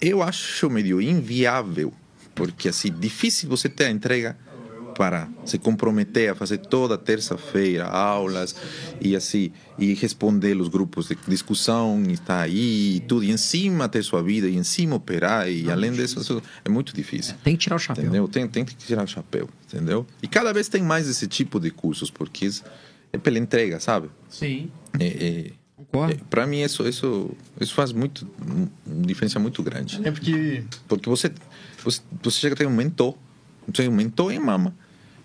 [0.00, 1.92] eu acho meio inviável,
[2.34, 4.36] porque, assim, difícil você ter a entrega
[4.94, 8.54] para se comprometer a fazer toda terça-feira aulas
[9.00, 13.38] e assim e responder os grupos de discussão e estar aí e tudo e em
[13.38, 17.34] cima ter sua vida e em cima operar e além disso isso é muito difícil
[17.42, 18.04] Tem que tirar o chapéu.
[18.04, 21.58] entendeu tem, tem que tirar o chapéu entendeu e cada vez tem mais esse tipo
[21.58, 22.50] de cursos porque
[23.14, 24.70] é pela entrega sabe Sim.
[25.00, 26.22] é, é, Concordo.
[26.28, 28.28] para mim isso isso isso faz muito
[28.86, 31.32] uma diferença muito grande É porque porque você,
[31.84, 33.14] você, você chega a ter um mentor.
[33.72, 34.74] Tem um mentor em mama.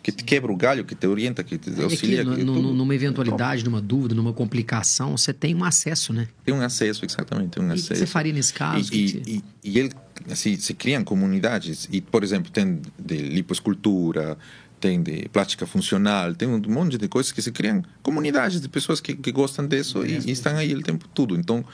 [0.04, 2.24] Que te quebra o galho, que te orienta, que te auxilia.
[2.24, 2.74] no- que no- tudo.
[2.74, 6.28] numa eventualidade, numa dúvida, numa complicação, você tem um acesso, né?
[6.46, 7.50] Tem um acesso, exatamente.
[7.52, 8.00] Tem um E o que acesso.
[8.00, 8.94] você faria nesse caso?
[8.94, 9.92] E, e, e, e ele,
[10.32, 11.90] assim, se criam comunidades.
[11.92, 14.38] E, por exemplo, tem de lipoescultura,
[14.80, 19.02] tem de plástica funcional, tem um monte de coisas que se criam comunidades de pessoas
[19.02, 21.36] que, que gostam disso e, e estão aí o tempo todo.
[21.36, 21.66] Então,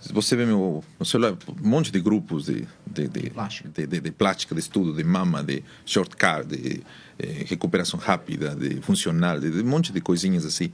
[0.00, 3.68] se você vê meu, meu celular, um monte de grupos de, de, de, Plástica.
[3.70, 6.82] de, de, de plástica, de estudo, de mama, de shortcut, de
[7.18, 10.70] eh, recuperação rápida, de funcional, de, de um monte de coisinhas assim.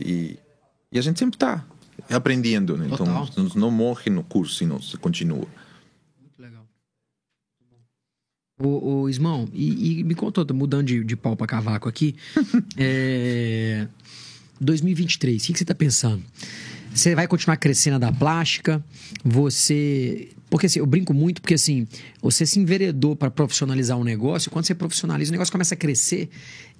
[0.00, 0.38] E,
[0.92, 1.64] e a gente sempre está
[2.10, 2.86] aprendendo, né?
[2.92, 3.48] Então, Total.
[3.54, 5.46] não, morre no curso, se continua.
[6.20, 6.66] Muito legal.
[8.60, 12.14] Ô, ô Ismão, e, e me contou, mudando de, de pau pra cavaco aqui.
[12.76, 13.88] é,
[14.60, 16.22] 2023, o que, que você tá pensando?
[16.96, 18.82] Você vai continuar crescendo da plástica?
[19.22, 20.30] Você.
[20.56, 21.86] Porque assim, eu brinco muito, porque assim,
[22.22, 26.30] você se enveredou para profissionalizar um negócio, quando você profissionaliza, o negócio começa a crescer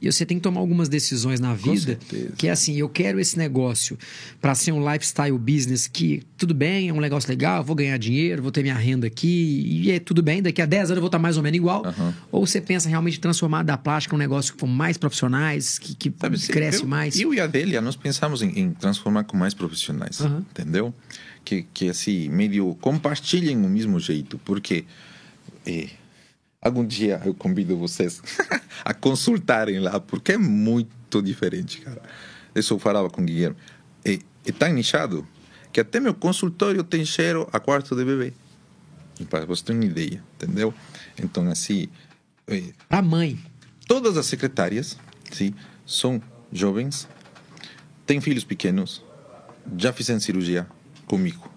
[0.00, 1.98] e você tem que tomar algumas decisões na vida.
[2.38, 3.98] Que é assim, eu quero esse negócio
[4.40, 8.42] para ser um lifestyle business que, tudo bem, é um negócio legal, vou ganhar dinheiro,
[8.42, 11.08] vou ter minha renda aqui, e é tudo bem, daqui a 10 anos eu vou
[11.08, 11.84] estar mais ou menos igual.
[11.84, 12.14] Aham.
[12.32, 16.10] Ou você pensa realmente transformar da plástica um negócio que for mais profissionais, que, que
[16.18, 17.20] Sabe, cresce eu, mais.
[17.20, 20.46] Eu e a Adélia, nós pensamos em, em transformar com mais profissionais, Aham.
[20.50, 20.94] entendeu?
[21.46, 24.84] Que, que assim, meio compartilhem o mesmo jeito, porque
[25.64, 25.90] eh,
[26.60, 28.20] algum dia eu convido vocês
[28.84, 32.02] a consultarem lá, porque é muito diferente, cara.
[32.52, 33.56] Isso eu falava com o Guilherme.
[34.04, 35.24] É, é tão nichado
[35.72, 38.32] que até meu consultório tem cheiro a quarto de bebê.
[39.30, 40.74] Para você ter uma ideia, entendeu?
[41.16, 41.88] Então, assim,
[42.48, 43.38] eh, Pra mãe.
[43.86, 44.98] todas as secretárias
[45.30, 45.54] sim,
[45.86, 46.20] são
[46.52, 47.06] jovens,
[48.04, 49.06] têm filhos pequenos
[49.76, 50.66] já fizeram cirurgia
[51.06, 51.50] comigo,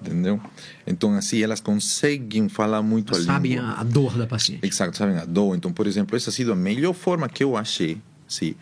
[0.00, 0.40] entendeu?
[0.86, 3.66] Então, assim, elas conseguem falar muito a Sabem língua.
[3.68, 4.66] a, a dor da paciente.
[4.66, 5.54] Exato, sabem a dor.
[5.56, 8.54] Então, por exemplo, essa ha sido a melhor forma que eu achei, sim,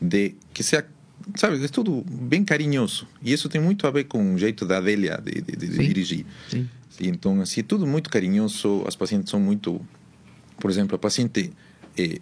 [0.00, 0.86] de que seja,
[1.36, 3.06] sabe, é tudo bem carinhoso.
[3.22, 5.82] E isso tem muito a ver com o jeito da Adélia de, de, de Sim.
[5.82, 6.26] dirigir.
[6.50, 6.68] Sim.
[6.90, 8.82] Sim, então, assim, é tudo muito carinhoso.
[8.86, 9.80] As pacientes são muito.
[10.58, 11.52] Por exemplo, a paciente
[11.98, 12.20] eh,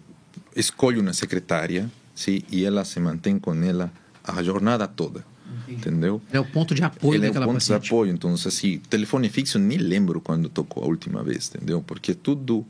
[0.53, 3.89] escolhe uma secretária sim, e ela se mantém com ela
[4.21, 5.25] a jornada toda.
[5.67, 6.21] Entendeu?
[6.31, 7.87] É o ponto de apoio Ele é o daquela ponto de paciente.
[7.87, 8.11] apoio.
[8.11, 11.81] Então, assim, telefone fixo, nem lembro quando tocou a última vez, entendeu?
[11.85, 12.65] Porque tudo.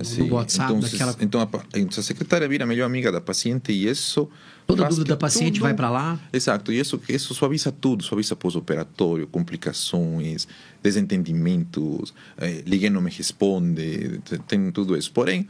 [0.00, 3.20] assim, no WhatsApp, então, daquela- então, a, então, a secretária vira a melhor amiga da
[3.20, 4.28] paciente e isso.
[4.66, 6.20] Toda dúvida da paciente tudo- vai para lá.
[6.32, 10.46] Exato, e isso, isso suaviza tudo, suaviza pós-operatório, complicações,
[10.82, 15.10] desentendimentos, eh, liguei não me responde, te- tem tudo isso.
[15.12, 15.48] Porém,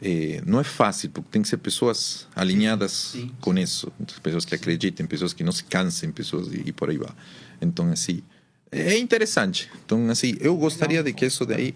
[0.00, 5.06] eh, não é fácil, porque tem que ser pessoas alinhadas com isso, pessoas que acreditem,
[5.06, 7.10] pessoas que não se cansem, pessoas e, e por aí vai.
[7.60, 8.22] Então, assim,
[8.70, 9.70] é interessante.
[9.84, 11.74] Então, assim, eu gostaria de que isso daí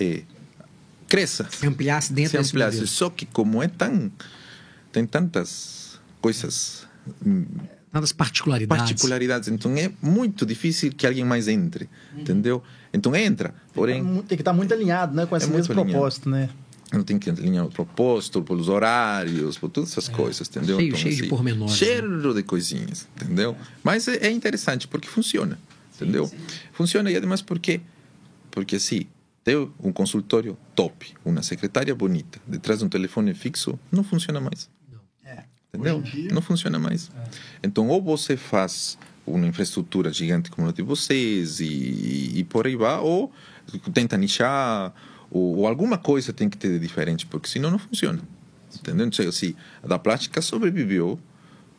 [0.00, 0.22] eh,
[1.06, 2.86] cresça Se ampliasse dentro se ampliasse.
[2.86, 4.10] Só que como é tão
[4.92, 6.86] tem tantas coisas
[7.24, 7.44] hum,
[7.92, 8.82] Tantas particularidades.
[8.84, 12.62] particularidades, então é muito difícil que alguém mais entre, entendeu?
[12.92, 15.24] Então entra, porém Tem que estar muito alinhado, né?
[15.26, 15.90] Com esse É mesmo alinhado.
[15.92, 16.48] propósito, né?
[16.92, 20.78] Não tem que alinhar o propósito, pelos horários, por todas essas coisas, entendeu?
[20.78, 21.78] Cheio- cheio de pormenores, né?
[21.78, 23.56] Cheio de coisinhas, entendeu?
[23.84, 25.58] Mas é, é interessante porque funciona,
[25.94, 26.30] entendeu?
[26.72, 27.80] Funciona e además porque
[28.50, 29.06] porque assim,
[29.44, 34.68] ter um consultório top, uma secretária bonita, detrás de um telefone fixo, não funciona mais.
[35.24, 35.44] É.
[35.72, 36.00] Entendeu?
[36.02, 37.10] Dia- Não funciona mais.
[37.62, 42.74] Então, ou você faz uma infraestrutura gigante como a de vocês e, e por aí
[42.74, 43.30] vai, ou
[43.92, 44.94] tenta nichar,
[45.30, 48.20] ou, ou alguma coisa tem que ter de diferente, porque senão não funciona.
[48.74, 49.06] Entendeu?
[49.06, 51.18] Então, assim, a da plástica sobreviveu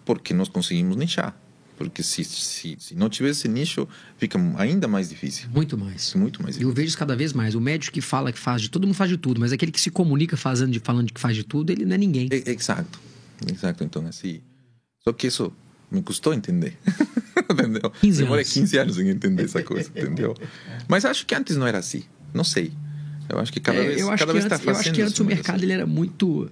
[0.05, 1.37] porque nós conseguimos nichar.
[1.77, 5.47] Porque se, se, se não tivesse nicho, fica ainda mais difícil.
[5.49, 6.13] Muito mais.
[6.13, 7.55] Muito mais E eu vejo isso cada vez mais.
[7.55, 9.79] O médico que fala que faz de tudo, não faz de tudo, mas aquele que
[9.79, 12.27] se comunica fazendo de, falando de que faz de tudo, ele não é ninguém.
[12.31, 12.99] E- Exato.
[13.49, 13.83] Exato.
[13.83, 14.41] Então, assim.
[15.03, 15.53] Só que isso
[15.89, 16.77] me custou entender.
[17.49, 17.89] entendeu?
[18.01, 18.53] 15 Demorei anos.
[18.53, 20.35] 15 anos em entender essa coisa, entendeu?
[20.87, 22.03] Mas acho que antes não era assim.
[22.33, 22.73] Não sei.
[23.29, 24.87] Eu acho que cada É, vez eu acho cada que vez está antes, eu fazendo
[24.89, 25.65] acho que antes o mais mercado assim.
[25.65, 26.49] ele era muito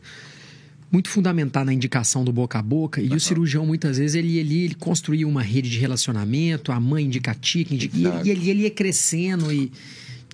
[0.90, 4.64] muito fundamentado na indicação do boca a boca e o cirurgião muitas vezes ele ele,
[4.64, 8.50] ele construía uma rede de relacionamento, a mãe indica a que indica, e, ele, ele,
[8.50, 9.72] ele ia crescendo e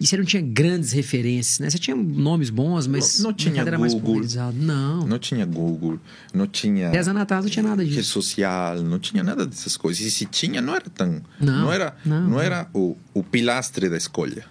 [0.02, 1.70] e você não tinha grandes referências, né?
[1.70, 4.14] Você tinha nomes bons, mas Não- não tinha era mais Google.
[4.14, 4.58] pulverizado.
[4.58, 5.06] Não.
[5.08, 6.00] Não tinha Google,
[6.34, 8.10] não tinha Dez anos atrás não tinha nada rede disso.
[8.12, 10.04] social, não tinha nada dessas coisas.
[10.04, 11.22] E se tinha, não era tão.
[11.40, 12.28] Não, era, não.
[12.32, 14.46] não era o, o pilastre da escolha.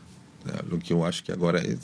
[0.46, 1.76] É, O que eu acho que agora é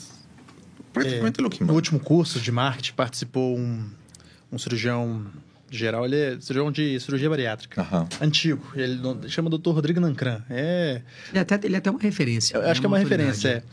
[0.93, 3.89] praticamente o que No último curso de marketing participou um,
[4.51, 5.25] um cirurgião
[5.71, 7.81] geral, ele é cirurgião de cirurgia bariátrica.
[7.81, 8.07] Aham.
[8.21, 8.71] Antigo.
[8.75, 9.69] Ele chama Dr.
[9.69, 10.41] Rodrigo Nancran.
[10.49, 12.57] É, Ele é até, ele é até uma referência.
[12.57, 13.63] eu acho que é uma referência, é.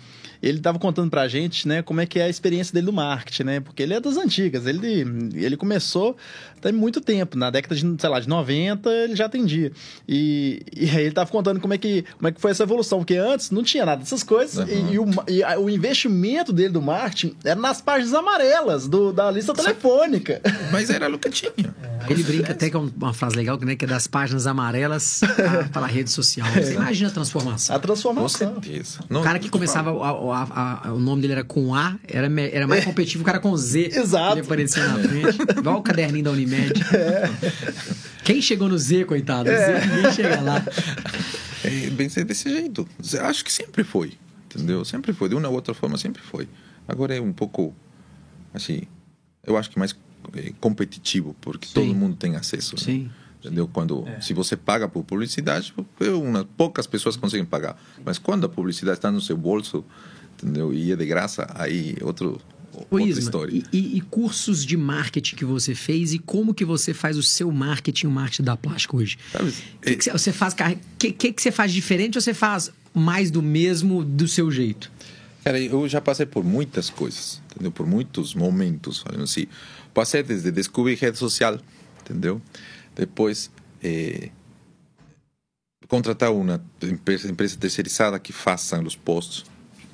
[0.43, 3.43] Ele estava contando pra gente, né, como é que é a experiência dele no marketing,
[3.45, 3.61] né?
[3.61, 4.67] Porque ele é das antigas.
[4.67, 6.17] Ele, ele começou
[6.61, 9.71] tem muito tempo, na década de, sei lá, de 90, ele já atendia.
[10.09, 12.99] E, e aí ele tava contando como é que, como é que foi essa evolução,
[12.99, 14.89] porque antes não tinha nada dessas coisas Uhum.
[14.91, 19.13] e, e o, e a- o investimento dele do marketing era nas páginas amarelas do,
[19.13, 20.41] da lista telefônica.
[20.73, 21.53] Mas era o que tinha.
[22.09, 23.77] Ele brinca até que é uma frase legal, né?
[23.77, 26.49] Que é das páginas amarelas a- para a rede social.
[26.53, 27.77] Você imagina a transformação.
[27.77, 28.61] A Com transformação.
[28.63, 29.01] certeza.
[29.09, 29.93] O cara que começava,
[30.33, 33.57] a- a- o nome dele era com A, era, era mais competitivo o cara com
[33.57, 33.91] Z.
[33.95, 34.35] Exato.
[34.39, 35.39] Ele aparecia na frente.
[35.59, 36.73] Igual o caderninho da Unimed.
[38.25, 39.49] Quem chegou no Z, coitado?
[39.49, 40.65] Z, ninguém chega lá.
[41.65, 42.87] É bem ser desse jeito.
[43.21, 44.13] Acho que sempre foi.
[44.55, 44.85] Entendeu?
[44.85, 45.29] Sempre foi.
[45.29, 46.49] De uma ou outra forma, sempre foi.
[46.89, 47.75] Agora é um pouco.
[48.55, 48.83] Assim.
[49.47, 49.95] Eu acho que mais
[50.35, 51.75] é, competitivo, porque Sim.
[51.75, 52.75] todo mundo tem acesso.
[52.77, 53.09] né?
[53.47, 53.69] Entendeu?
[53.73, 55.73] Quando, Se você paga por publicidade,
[56.21, 57.81] uma, poucas pessoas conseguem pagar.
[58.05, 59.85] Mas quando a publicidade está no seu bolso,
[60.35, 60.75] entendeu?
[60.75, 62.41] E é de graça, aí é outro,
[62.75, 63.53] Ô, outra Isma, história.
[63.55, 67.23] E, e- e cursos de marketing que você fez e como que você faz o
[67.23, 69.17] seu marketing, o marketing da plástica hoje?
[69.33, 69.55] Sabe?
[69.81, 70.57] Que que você faz, O
[70.99, 74.91] que, que, que você faz diferente ou você faz mais do mesmo do seu jeito?
[75.45, 77.71] Cara, eu já passei por muitas coisas, entendeu?
[77.71, 79.47] Por muitos momentos, falando assim.
[79.95, 81.61] Passei desde descobrir rede social,
[82.03, 82.43] entendeu?
[82.97, 83.51] Depois,
[83.83, 84.31] eh,
[85.87, 89.45] contratar uma empresa, empresa terceirizada que faça os posts.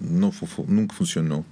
[0.00, 0.32] Não,
[0.66, 1.44] nunca funcionou,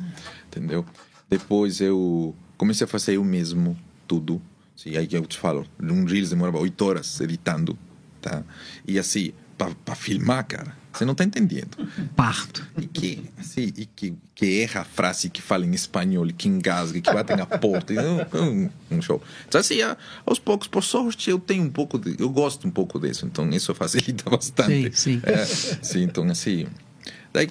[0.46, 0.84] entendeu?
[1.28, 3.76] Depois eu comecei a fazer eu mesmo
[4.08, 4.40] tudo.
[4.76, 7.78] Sim, aí eu te falo, um Reels demorava oito horas editando,
[8.20, 8.42] tá?
[8.86, 11.76] E assim, para filmar, cara, Você não está entendendo.
[12.16, 12.66] Parto.
[12.76, 17.00] E que, assim, e que, que erra a frase, que fala em espanhol, que engasga,
[17.00, 17.94] que bate na porta.
[18.34, 19.22] Um, um, show.
[19.46, 19.78] Então, assim,
[20.26, 23.48] aos poucos, por sorte, eu tenho um pouco de, Eu gosto um pouco disso, então
[23.50, 24.96] isso facilita bastante.
[24.96, 25.22] Sim, sim.
[25.24, 26.66] É, sim então, assim.
[27.32, 27.48] Daí,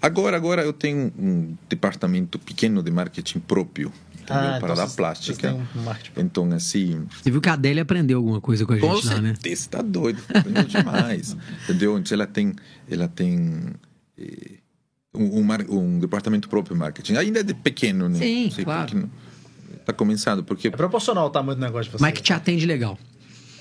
[0.00, 3.92] agora, agora eu tenho um departamento pequeno de marketing próprio.
[4.30, 5.54] Ah, para então dar plástica.
[5.54, 7.06] Um então, assim.
[7.22, 9.34] Você viu que a Adélia aprendeu alguma coisa com a gente lá, né?
[9.42, 11.34] Você tá doido, aprendeu demais.
[11.64, 11.98] entendeu?
[11.98, 12.54] Então, ela tem.
[12.90, 13.72] Ela tem
[14.18, 14.58] eh,
[15.14, 17.14] um, um, um, departamento próprio de marketing.
[17.14, 18.18] Ainda é de pequeno, né?
[18.18, 19.08] Sim, Sei, claro.
[19.80, 20.44] Está começando.
[20.44, 20.68] Porque...
[20.68, 22.02] É proporcional o tamanho do negócio de você.
[22.02, 22.98] Mas que te atende legal.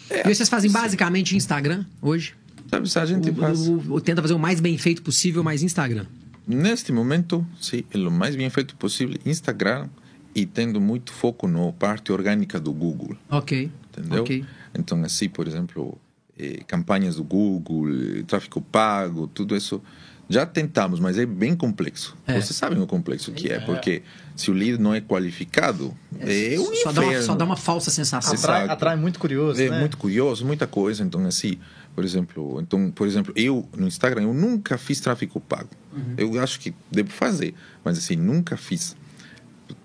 [0.09, 0.73] É, e vocês fazem sim.
[0.73, 2.33] basicamente Instagram hoje?
[2.69, 3.67] Sabe, a gente o, faz...
[3.67, 6.05] O, o, tenta fazer o mais bem feito possível, mas Instagram.
[6.47, 9.17] Neste momento, sim, é o mais bem feito possível.
[9.25, 9.89] Instagram
[10.33, 13.17] e tendo muito foco na parte orgânica do Google.
[13.29, 13.69] Ok.
[13.91, 14.21] Entendeu?
[14.23, 14.45] Okay.
[14.73, 15.97] Então, assim, por exemplo,
[16.37, 19.81] eh, campanhas do Google, eh, tráfego pago, tudo isso
[20.29, 22.15] já tentamos, mas é bem complexo.
[22.27, 22.33] É.
[22.39, 24.03] Vocês sabem o complexo que é, é, porque
[24.35, 27.55] se o líder não é qualificado, é, é um só dá, uma, só dá uma
[27.55, 28.33] falsa sensação.
[28.33, 29.79] Atrai, atrai muito curioso, É né?
[29.79, 31.03] muito curioso, muita coisa.
[31.03, 31.57] Então, assim,
[31.97, 35.71] por exemplo, então, por exemplo, eu no Instagram, eu nunca fiz tráfego pago.
[35.91, 36.13] Uhum.
[36.15, 38.95] Eu acho que devo fazer, mas assim, nunca fiz.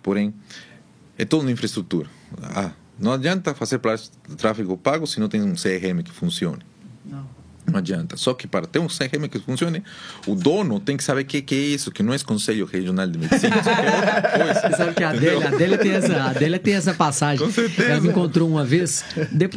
[0.02, 0.34] Porém,
[1.16, 2.10] é toda uma infraestrutura.
[2.42, 3.80] Ah, não adianta fazer
[4.36, 6.60] tráfego pago se não tem um CRM que funcione.
[7.02, 7.26] Não.
[7.66, 8.16] Não adianta.
[8.16, 9.82] Só que para ter um CRM que funcione,
[10.26, 13.06] o dono tem que saber o que, que, é isso, que não é Conselho Regional
[13.06, 13.56] de Medicina.
[14.34, 17.44] é Você sabe que a Adélia, a Adélia, tem, essa, a Adélia tem essa passagem.
[17.44, 17.90] Com certeza.
[17.90, 19.04] Ela me encontrou uma vez,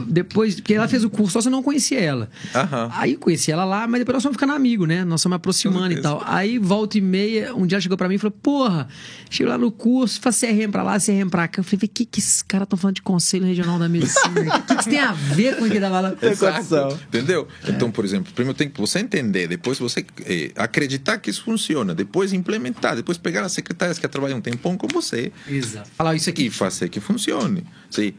[0.08, 2.30] depois, porque ela fez o curso, só você não conhecia ela.
[2.54, 2.90] Aham.
[2.94, 5.04] Aí conheci ela lá, mas depois nós fomos ficando amigos, né?
[5.04, 6.22] Nós fomos aproximando e tal.
[6.26, 8.88] Aí, volta e meia, um dia ela chegou pra mim e falou: Porra,
[9.30, 11.60] chegou lá no curso, faz CRM pra lá, CRM pra cá.
[11.60, 14.42] Eu falei: O que, que esses caras estão falando de Conselho Regional da Medicina?
[14.42, 16.16] O que, que isso tem a ver com o que tava lá?
[16.22, 17.00] Exato.
[17.08, 17.48] Entendeu?
[17.64, 17.72] É.
[17.72, 21.96] Então, por exemplo, primeiro tem que você entender, depois você é, acreditar que isso funciona,
[21.96, 25.32] depois implementar, depois pegar as secretárias que trabalham um tempão com você.
[25.48, 25.90] Exato.
[25.92, 26.48] Falar isso aqui.
[26.48, 27.66] E fazer que funcione.
[27.90, 28.14] Sim.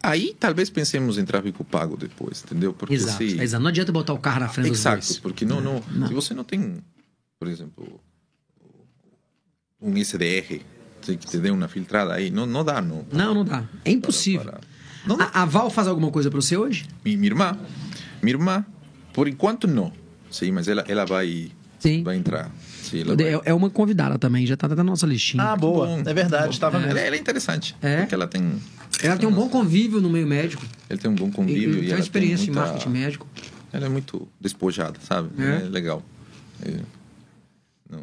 [0.00, 2.72] Aí talvez pensemos em tráfego pago depois, entendeu?
[2.72, 3.40] Porque exato, se...
[3.40, 3.62] exato.
[3.62, 5.18] Não adianta botar o carro na frente Exato, dos dois.
[5.18, 6.76] porque não, não, não, se você não tem,
[7.38, 8.00] por exemplo,
[9.80, 10.60] um SDR
[11.00, 12.80] que te dê uma filtrada aí, não, não dá.
[12.80, 13.64] Não, não, não dá.
[13.84, 14.42] É impossível.
[14.42, 14.68] Para, para...
[15.06, 16.86] Não, a, a, Val faz alguma coisa para você hoje?
[17.04, 17.58] Minha irmã.
[18.24, 18.64] Minha irmã
[19.12, 19.92] por enquanto, não.
[20.30, 22.02] Sim, mas ela, ela vai, Sim.
[22.02, 22.50] vai entrar.
[22.82, 23.40] Sim, é, vai...
[23.44, 25.42] é uma convidada também, já está na nossa listinha.
[25.42, 25.86] Ah, boa.
[25.86, 27.76] Bom, é verdade, estava ela, ela, é interessante.
[27.80, 27.98] É?
[28.00, 28.60] Porque ela tem.
[29.02, 30.64] Ela tem um bom convívio no meio médico.
[30.90, 31.78] Ele tem um bom convívio.
[31.78, 32.68] Ele tem uma experiência tem muita...
[32.68, 33.26] em marketing médico.
[33.72, 35.30] Ela é muito despojada, sabe?
[35.38, 36.02] É, é legal.
[36.64, 36.80] É...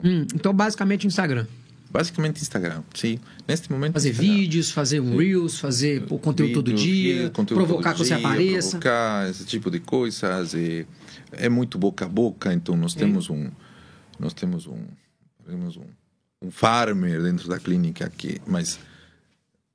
[0.04, 1.46] Hum, então, basicamente, Instagram.
[1.92, 3.20] Basicamente Instagram, sim.
[3.46, 3.94] Neste momento.
[3.94, 4.34] Fazer Instagram.
[4.34, 8.70] vídeos, fazer um Reels, fazer o conteúdo todo dia, conteúdo provocar todo que você apareça.
[8.80, 10.54] Provocar esse tipo de coisas.
[10.54, 10.88] E
[11.34, 13.50] é muito boca a boca, então nós temos um.
[14.18, 14.84] Nós temos um.
[15.46, 15.84] Temos um,
[16.42, 18.80] um farmer dentro da clínica aqui, mas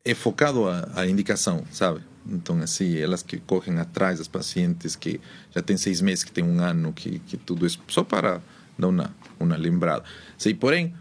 [0.03, 2.01] é focado a, a indicação, sabe?
[2.29, 5.21] Então, assim, elas que correm atrás das pacientes que
[5.55, 8.41] já tem seis meses, que tem um ano, que, que tudo isso, só para
[8.79, 10.05] dar uma, uma lembrada.
[10.39, 10.95] Sei, porém,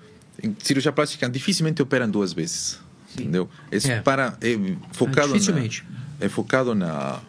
[0.59, 2.79] cirurgia plástica dificilmente operam duas vezes.
[3.15, 3.23] Sim.
[3.23, 3.49] Entendeu?
[3.71, 4.01] Isso é.
[4.01, 4.57] para é
[4.91, 5.85] focado dificilmente.
[6.19, 7.21] Na, é focado na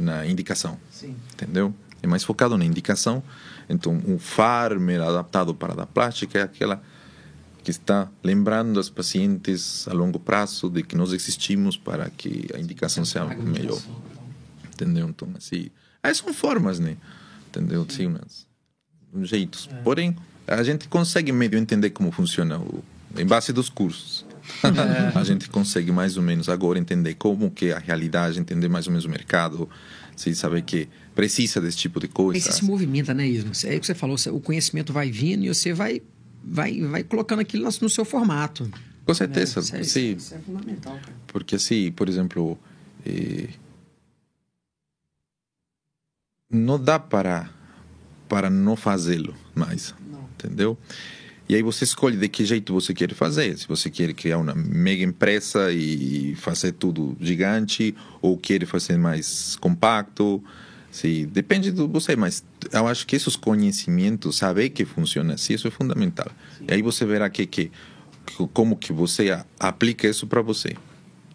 [0.00, 0.78] na indicação.
[0.90, 1.14] Sim.
[1.34, 1.74] Entendeu?
[2.02, 3.22] É mais focado na indicação.
[3.68, 6.82] Então, um farmer adaptado para a plástica é aquela
[7.62, 12.58] que está lembrando as pacientes a longo prazo de que nós existimos para que a
[12.58, 13.80] indicação seja melhor.
[14.72, 15.08] Entendeu?
[15.08, 15.68] Então, assim,
[16.02, 16.96] aí são formas, né?
[17.48, 17.86] Entendeu?
[17.88, 18.46] Sim, mas,
[19.28, 19.68] jeitos.
[19.70, 19.82] É.
[19.82, 20.16] Porém,
[20.50, 22.82] a gente consegue meio entender como funciona o,
[23.16, 24.26] em base dos cursos.
[24.64, 25.16] É.
[25.16, 28.86] a gente consegue mais ou menos agora entender como que é a realidade, entender mais
[28.86, 29.68] ou menos o mercado,
[30.16, 32.40] se saber que precisa desse tipo de coisa.
[32.40, 33.52] Você se movimenta, né, Ismo?
[33.64, 36.02] É o que você falou, o conhecimento vai vindo e você vai,
[36.42, 38.68] vai, vai colocando aquilo no seu formato.
[39.04, 39.82] Com certeza, né?
[39.82, 40.94] isso, é, isso é fundamental.
[40.94, 41.14] Cara.
[41.28, 42.58] Porque assim, por exemplo,
[43.06, 43.48] eh,
[46.50, 47.48] não dá para
[48.28, 49.92] para não fazê-lo mais
[50.44, 50.78] entendeu?
[51.48, 53.58] E aí você escolhe de que jeito você quer fazer.
[53.58, 59.56] Se você quer criar uma mega empresa e fazer tudo gigante, ou quer fazer mais
[59.56, 60.42] compacto.
[60.92, 65.66] Sim, depende de você, mas eu acho que esses conhecimentos, saber que funciona assim, isso
[65.66, 66.30] é fundamental.
[66.56, 66.66] Sim.
[66.68, 67.70] E aí você verá que, que
[68.52, 70.76] como que você aplica isso para você.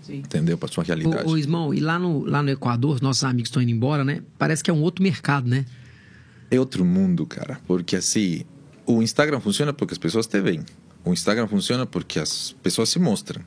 [0.01, 0.19] Sim.
[0.19, 0.57] Entendeu?
[0.57, 1.27] Para sua realidade.
[1.27, 4.21] Ô, ô Ismão, e lá no, lá no Equador, nossos amigos estão indo embora, né?
[4.37, 5.65] Parece que é um outro mercado, né?
[6.49, 7.59] É outro mundo, cara.
[7.67, 8.45] Porque assim,
[8.85, 10.63] o Instagram funciona porque as pessoas te veem.
[11.03, 13.41] O Instagram funciona porque as pessoas se mostram.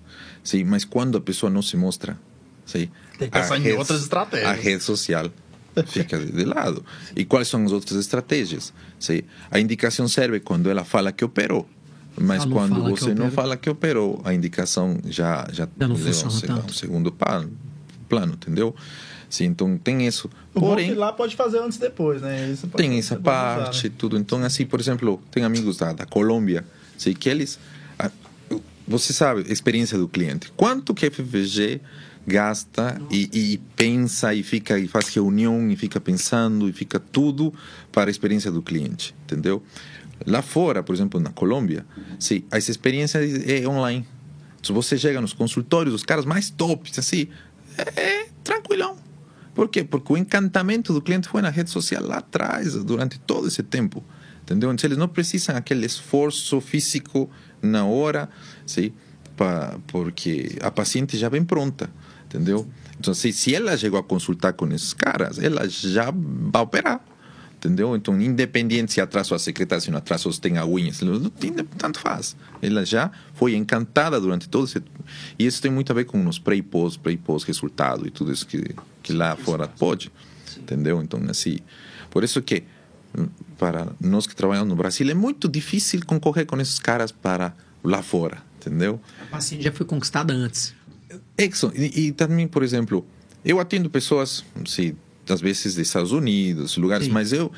[0.44, 2.18] Sim, mas quando a pessoa não se mostra,
[2.64, 4.50] sim, tem que pensar em outras estratégias.
[4.50, 5.28] A rede social
[5.86, 6.84] fica de lado.
[7.16, 8.72] E quais são as outras estratégias?
[8.98, 11.68] Sim, a indicação serve quando ela fala que operou.
[12.20, 13.30] Mas não quando fala que você não operou.
[13.30, 16.70] fala que operou, a indicação já, já, Já não leva funciona um, tanto.
[16.70, 17.52] um segundo plano,
[18.08, 18.74] plano, entendeu?
[19.28, 20.30] Sim, então tem isso.
[20.54, 22.50] O é Porém, lá pode fazer antes e depois, né?
[22.50, 23.94] Isso tem essa bom usar, parte, né?
[23.96, 24.16] tudo.
[24.16, 26.64] Então, assim, por exemplo, tem amigos da, da Colômbia,
[26.96, 27.58] sei que eles.
[28.86, 30.50] Você sabe, experiência do cliente.
[30.56, 31.78] Quanto que a FVG
[32.26, 37.52] gasta e, e pensa e fica e faz reunião e fica pensando e fica tudo
[37.92, 39.62] para a experiência do cliente, entendeu?
[40.26, 41.86] Lá fora, por exemplo, na Colômbia,
[42.18, 44.06] sim, essa experiência é online.
[44.62, 47.28] Se você chega nos consultórios, os caras mais tops, assim,
[47.76, 48.96] é, é tranquilão.
[49.58, 49.82] Por quê?
[49.82, 54.04] Porque o encantamento do cliente foi na rede social lá atrás, durante todo esse tempo.
[54.42, 54.72] Entendeu?
[54.72, 57.28] Então, eles não precisam aquele esforço físico
[57.60, 58.28] na hora,
[58.64, 58.92] sim,
[59.36, 61.90] pa, porque a paciente já vem pronta.
[62.26, 62.68] Entendeu?
[63.00, 67.04] Então, se, se ela chegou a consultar com esses caras, ela já vai operar.
[67.56, 67.96] Entendeu?
[67.96, 71.04] Então, independente se atrás a secretária, se não atrás ou se tem a unha, se
[71.04, 72.36] não tem, tanto faz.
[72.62, 74.80] Ela já foi encantada durante todo esse.
[75.36, 78.06] E isso tem muito a ver com os pré e pós, pré e pós resultado
[78.06, 78.76] e tudo isso que,
[79.08, 80.12] que lá fora pode.
[80.56, 81.02] Entendeu?
[81.02, 81.58] Então, assim.
[82.10, 82.62] Por isso que,
[83.16, 83.28] hum,
[83.58, 88.02] para nós que trabalhamos no Brasil, é muito difícil concorrer com esses caras para lá
[88.02, 88.42] fora.
[88.56, 89.00] Entendeu?
[89.22, 90.74] A paciente já foi conquistada antes.
[91.36, 91.72] Exxon.
[91.74, 93.06] E, e também, por exemplo,
[93.44, 94.94] eu atendo pessoas, sim,
[95.28, 97.12] às vezes dos Estados Unidos, lugares, Sim.
[97.12, 97.52] mas eu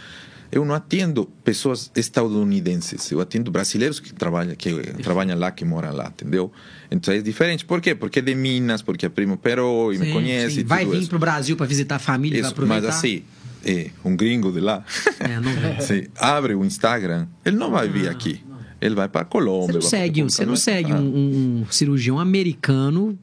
[0.53, 3.11] eu não atendo pessoas estadunidenses.
[3.11, 4.73] Eu atendo brasileiros que trabalham que
[5.03, 6.51] trabalham lá, que moram lá, entendeu?
[6.91, 7.65] Então é diferente.
[7.65, 7.95] Por quê?
[7.95, 10.55] Porque é de Minas, porque a primo operou e me Sim, conhece.
[10.57, 10.61] sim.
[10.61, 11.11] e Vai vir isso.
[11.11, 12.87] pro Brasil para visitar a família, vai Isso, aproveitar.
[12.87, 13.23] mas assim,
[13.65, 14.85] é, um gringo de lá,
[15.21, 18.43] É, não se abre o Instagram, ele não vai vir aqui.
[18.81, 19.75] Ele vai para Colômbia.
[19.75, 21.19] Você não vai segue, você não segue Dominicana.
[21.19, 23.19] um, um cirurgião americano.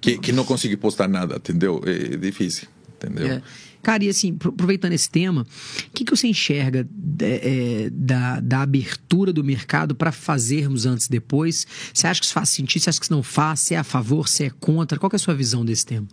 [0.00, 1.80] que, que não consegue postar nada, entendeu?
[1.86, 3.26] É difícil, entendeu?
[3.28, 3.42] é.
[3.82, 6.88] Cara, e assim, pro- aproveitando esse tema, o que, que você enxerga
[7.20, 11.66] é, é, da, da abertura do mercado para fazermos antes e depois?
[11.92, 12.82] Você acha que isso faz sentido?
[12.82, 13.60] Você acha que isso não faz?
[13.60, 14.28] Você é a favor?
[14.28, 14.98] Você é contra?
[14.98, 16.06] Qual que é a sua visão desse tema?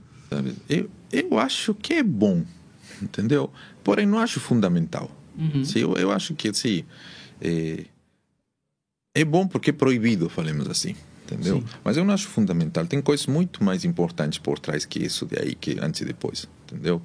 [0.67, 2.43] Eu, eu acho que é bom,
[3.01, 3.51] entendeu?
[3.84, 5.09] Porém, não acho fundamental.
[5.63, 6.84] Sim, eu, eu acho que assim,
[7.39, 7.86] é,
[9.15, 10.95] é bom porque é proibido, falemos assim,
[11.26, 11.63] entendeu?
[11.84, 12.86] Mas eu não acho fundamental.
[12.86, 16.47] Tem coisas muito mais importantes por trás que isso de aí, que antes e depois,
[16.65, 17.01] entendeu?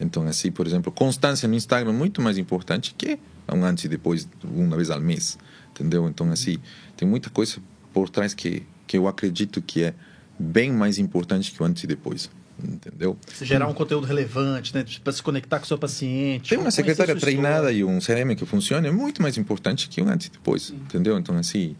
[0.00, 3.18] Então, assim, por exemplo, constância no Instagram é muito mais importante que
[3.52, 5.38] um antes e depois, uma vez ao mês,
[5.70, 6.08] entendeu?
[6.08, 6.58] Então, assim,
[6.96, 7.58] tem muita coisa
[7.92, 9.94] por trás que, que eu acredito que é
[10.38, 12.30] bem mais importante que o antes e depois,
[12.62, 13.16] entendeu?
[13.26, 14.84] Você gerar um conteúdo relevante, né?
[15.02, 16.50] Para se conectar com o seu paciente.
[16.50, 20.08] Tem uma secretária treinada e um CRM que funciona é muito mais importante que um
[20.08, 21.18] antes e depois, entendeu?
[21.18, 21.76] Então, assim,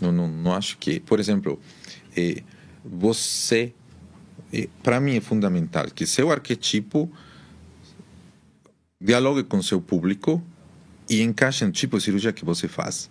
[0.00, 0.98] não, não, não acho que...
[0.98, 1.60] Por exemplo,
[2.16, 2.42] eh,
[2.84, 3.72] você...
[4.82, 7.10] para mim é fundamental que seu arquetipo
[9.00, 10.42] dialogue com seu público
[11.08, 13.10] e encaixe no tipo de cirurgia que você faz.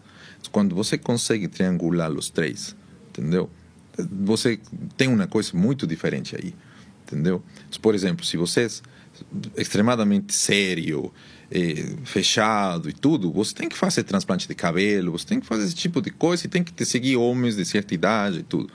[0.52, 2.76] Quando você consegue triangular os três,
[3.10, 3.50] entendeu?
[3.98, 4.60] Você
[4.96, 6.54] tem uma coisa muito diferente aí,
[7.04, 7.44] entendeu?
[7.82, 8.70] Por exemplo, se você é
[9.58, 11.12] extremadamente sério,
[11.52, 15.66] eh, fechado e tudo, você tem que fazer transplante de cabelo, você tem que fazer
[15.66, 18.72] esse tipo de coisa e tem que seguir homens de certa idade e tudo.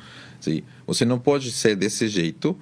[0.87, 2.59] Você não pode ser desse jeito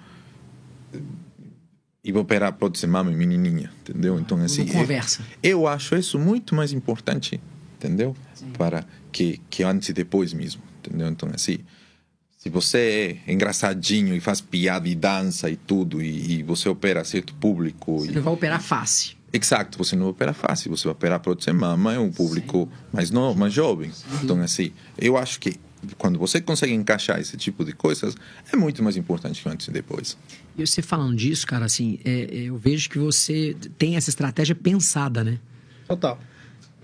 [2.05, 4.18] e operar prótese mama em menininha, entendeu?
[4.18, 5.22] Então assim, Não conversa.
[5.42, 7.40] Eu, eu acho isso muito mais importante,
[7.76, 8.16] entendeu?
[8.59, 11.09] Para que que antes e depois mesmo, entendeu?
[11.09, 11.59] Então assim,
[12.36, 17.05] se você é engraçadinho e faz piada e dança e tudo e, e você opera
[17.05, 19.16] certo público Você e, não vai operar face.
[19.32, 23.38] Exato, você não opera fácil, você vai operar prótese mama, é um público mais novo,
[23.38, 23.90] mais jovem.
[24.22, 25.59] Então, assim, eu acho que
[25.99, 28.14] quando você consegue encaixar esse tipo de coisas,
[28.53, 30.16] é muito mais importante que antes e depois.
[30.57, 34.55] E você falando disso, cara, assim, é- é, eu vejo que você tem essa estratégia
[34.55, 35.39] pensada, né?
[35.89, 36.20] Total.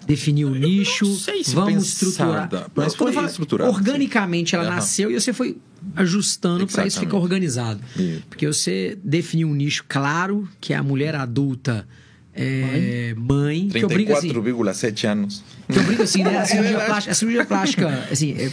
[0.07, 2.70] Definir o nicho, sei se vamos pensada, estruturar.
[2.74, 4.74] mas Quando foi eu estruturado, Organicamente ela Aham.
[4.76, 5.59] nasceu e você foi
[5.94, 7.80] ajustando para isso ficar organizado.
[7.96, 8.22] Isso.
[8.28, 11.86] Porque você definiu um nicho claro, que é a mulher adulta
[12.32, 14.28] é, mãe, que eu brinco assim.
[14.32, 15.44] 34,7 anos.
[15.68, 16.38] Eu brinco assim, né?
[16.38, 16.86] A cirurgia verdade.
[16.90, 18.50] plástica, a cirurgia plástica assim, é,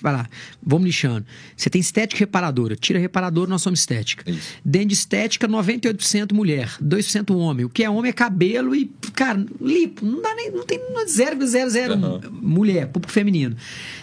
[0.00, 0.28] vai lá,
[0.62, 1.24] vamos lixando.
[1.56, 2.76] Você tem estética e reparadora.
[2.76, 4.30] Tira reparadora, nós somos estética.
[4.30, 4.54] Isso.
[4.64, 7.64] Dentro de estética, 98% mulher, 2% homem.
[7.64, 10.04] O que é homem é cabelo e, cara, lipo.
[10.04, 12.20] Não dá nem, não tem 0,00 Aham.
[12.30, 13.56] mulher, público feminino.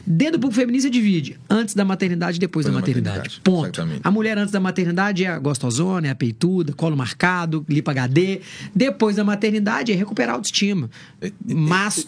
[0.06, 3.18] Dentro do público feminino você divide antes da maternidade e depois da Depois da maternidade.
[3.18, 3.76] maternidade, Ponto.
[3.80, 4.02] exatamente.
[4.04, 8.42] A mulher antes da maternidade é a gostosona, é a peituda, colo marcado, lipa HD.
[8.74, 10.90] Depois da maternidade é recuperar a autoestima.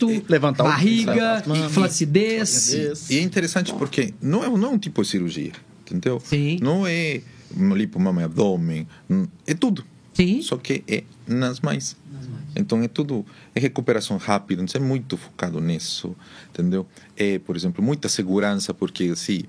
[0.08, 2.74] Masto, Levantar barriga, flacidez.
[3.10, 6.20] E é interessante porque não é, não é um tipo de cirurgia, entendeu?
[6.24, 6.60] Sim.
[6.62, 7.22] Não é
[7.56, 8.88] lipo, mama e abdômen,
[9.46, 9.84] é tudo.
[10.14, 10.42] Sim.
[10.42, 11.96] só que é nas mães.
[12.56, 13.26] Então é tudo
[13.56, 16.16] é recuperação rápida, então é muito focado nisso,
[16.50, 16.86] entendeu?
[17.16, 19.44] É, por exemplo, muita segurança porque assim,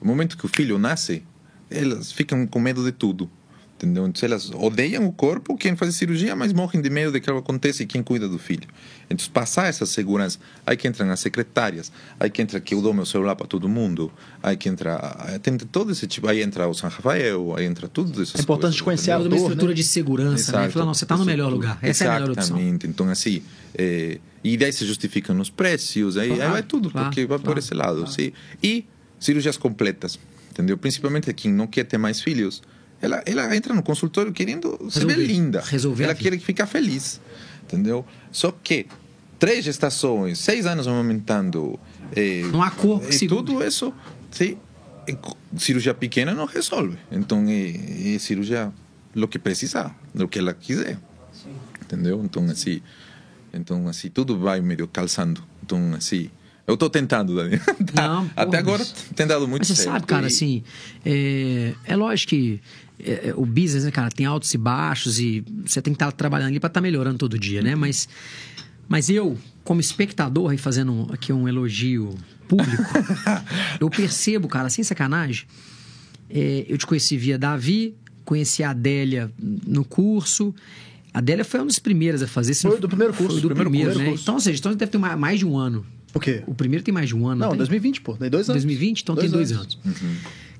[0.00, 1.22] no momento que o filho nasce,
[1.70, 3.28] elas ficam com medo de tudo.
[3.76, 4.06] Entendeu?
[4.06, 7.42] Então, elas odeiam o corpo, quem faz cirurgia, mas morrem de medo de que algo
[7.42, 8.68] aconteça e quem cuida do filho.
[9.10, 12.94] Então, passar essa segurança, aí que entram as secretárias, aí que entra que eu dou
[12.94, 14.98] meu celular para todo mundo, aí que entra,
[15.42, 18.36] tem todo esse tipo, aí entra o São Rafael, aí entra tudo isso.
[18.36, 20.70] É importante conhecer a uma estrutura de segurança, né?
[20.70, 21.78] Falar, não, você está no melhor lugar.
[21.82, 22.56] Essa é a melhor opção.
[22.56, 22.86] Exatamente.
[22.86, 23.42] Então, assim,
[23.76, 27.42] é, e daí se justificam os preços, aí, aí vai tudo, claro, porque vai claro,
[27.42, 28.06] por esse lado.
[28.10, 28.32] Sim.
[28.62, 28.86] E
[29.18, 30.18] cirurgias completas,
[30.50, 30.76] entendeu?
[30.76, 32.62] Principalmente quem não quer ter mais filhos,
[33.00, 35.26] ela, ela entra no consultório querendo se ver Resolver.
[35.26, 35.62] linda.
[35.66, 37.20] Resolver ela quer ficar feliz,
[37.74, 38.04] entendeu?
[38.32, 38.86] Só que
[39.38, 41.78] três gestações, seis anos amamentando,
[42.14, 43.44] é, Não há corpo que e segure.
[43.44, 43.92] tudo isso,
[44.30, 44.56] sim,
[45.58, 46.96] cirurgia pequena não resolve.
[47.10, 48.72] Então é, é cirurgia
[49.14, 50.98] o que precisar, o que ela quiser,
[51.82, 52.20] entendeu?
[52.24, 52.80] Então assim,
[53.52, 55.42] então assim tudo vai meio calçando.
[55.62, 56.30] Então assim,
[56.66, 57.58] eu estou tentando, Dani.
[57.94, 59.92] Tá- Não, Até porra, agora mas- tem dado muito Mas você certo.
[59.92, 60.62] sabe, cara, e- assim,
[61.04, 62.60] é, é lógico que
[62.98, 66.12] é, é, o business, né, cara, tem altos e baixos e você tem que estar
[66.12, 67.74] trabalhando ali para estar melhorando todo dia, né?
[67.74, 68.08] Mas,
[68.88, 72.14] mas eu, como espectador, aí fazendo aqui um elogio
[72.48, 72.82] público,
[73.80, 75.44] eu percebo, cara, sem sacanagem,
[76.30, 77.94] é, eu te conheci via Davi,
[78.24, 80.54] conheci a Adélia no curso.
[81.12, 82.54] A Adélia foi uma das primeiras a fazer.
[82.54, 84.10] Foi do primeiro curso, Foi do primeiro primeiro, curso.
[84.10, 84.18] né?
[84.22, 85.84] Então, ou seja, então deve ter mais de um ano.
[86.14, 86.42] O quê?
[86.46, 87.40] O primeiro tem mais de um ano.
[87.40, 87.58] Não, tem?
[87.58, 88.14] 2020, pô.
[88.16, 88.62] Tem dois anos.
[88.62, 89.78] 2020, então tem dois anos.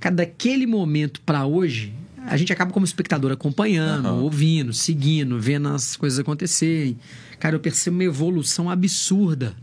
[0.00, 1.92] Cara, daquele momento pra hoje,
[2.26, 4.20] a gente acaba como espectador acompanhando, Aham.
[4.22, 6.98] ouvindo, seguindo, vendo as coisas acontecerem.
[7.38, 9.54] Cara, eu percebo uma evolução absurda.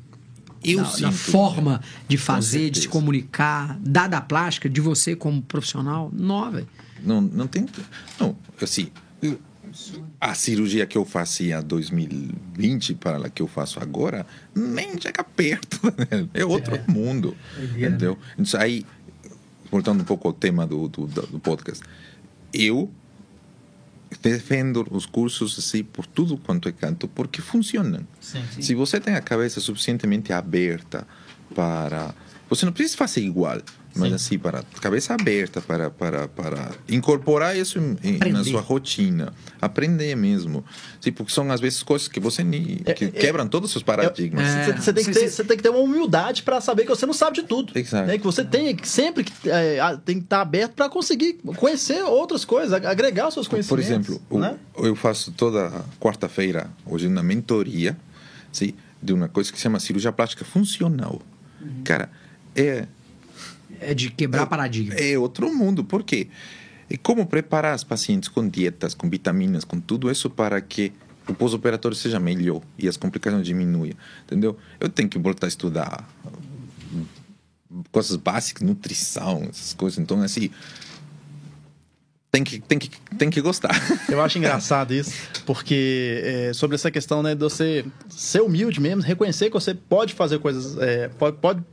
[0.64, 1.02] Eu da, sinto.
[1.02, 6.12] da forma de fazer, de se comunicar, da da plástica, de você como profissional.
[6.16, 6.64] Nova.
[7.04, 7.66] Não, não tem.
[8.20, 8.90] Não, assim.
[9.24, 9.40] eu-
[10.20, 15.24] A cirurgia que eu fazia em 2020 para a que eu faço agora nem chega
[15.24, 15.80] perto.
[15.98, 16.28] né?
[16.34, 17.36] É outro mundo.
[17.58, 18.18] Entendeu?
[18.38, 18.86] Então, aí,
[19.72, 21.84] voltando um pouco ao tema do, do, do podcast,
[22.54, 22.90] eu
[24.22, 28.06] defendo os cursos assim por tudo quanto é canto porque funcionam.
[28.60, 31.08] Se você tem a cabeça suficientemente aberta
[31.56, 32.14] para
[32.50, 33.62] você não precisa fazer igual,
[33.96, 40.16] mas assim para cabeça aberta para para para incorporar isso em- na sua rotina, aprender
[40.16, 40.64] mesmo.
[41.00, 43.84] Sim, porque são às vezes coisas que você nem, que é- quebram todos os seus
[43.84, 44.46] paradigmas.
[44.48, 44.74] É.
[44.74, 45.36] Você, tem que Sim, ter, sim.
[45.36, 47.78] você tem que ter uma humildade para saber que você não sabe de tudo.
[47.78, 48.08] Exato.
[48.08, 48.18] Né?
[48.18, 52.46] Que você tem que sempre que, é, tem que estar aberto para conseguir conhecer outras
[52.46, 53.90] coisas, ag- agregar os seus Por conhecimentos.
[54.10, 54.58] exemplo, o- né?
[54.78, 57.98] eu faço toda quarta-feira, hoje, uma mentoria
[58.52, 61.22] sim, de uma coisa que se chama cirurgia plástica funcional.
[61.84, 62.10] Cara,
[62.56, 62.86] é,
[63.82, 64.94] É de quebrar paradigma.
[64.96, 65.84] é outro mundo.
[65.84, 66.28] Por quê?
[66.90, 70.92] É como preparar os pacientes com dietas, com vitaminas, com tudo isso para que
[71.28, 73.94] o pós-operatório seja melhor e as complicações diminuam.
[74.26, 74.58] Entendeu?
[74.80, 76.08] Eu tenho que voltar a estudar
[77.92, 80.00] coisas básicas, nutrição, essas coisas.
[80.00, 80.50] Então, assim,
[82.32, 83.72] tem que, tem que, tem que gostar.
[84.10, 85.14] Eu acho engraçado isso,
[85.46, 90.14] porque é, sobre essa questão né, de você ser humilde mesmo, reconhecer que você pode
[90.14, 91.64] fazer coisas, é, pode, pode,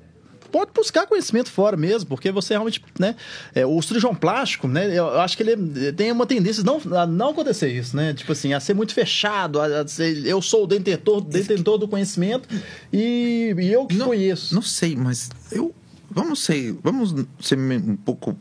[0.50, 3.14] pode buscar conhecimento fora mesmo, porque você realmente, né,
[3.54, 7.30] é, o cirurgião plástico, né, eu, acho que ele tem uma tendência não, a não
[7.30, 10.66] acontecer isso, né, tipo assim, a ser muito fechado, a, a ser, eu sou o
[10.66, 12.48] detentor, detentor do conhecimento
[12.92, 14.54] e, e eu que conheço.
[14.54, 15.74] Não sei, mas eu
[16.10, 18.36] vamos ser, vamos ser um pouco,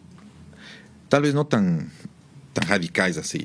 [1.09, 1.85] talvez não tão,
[2.53, 3.41] tão radicais assim.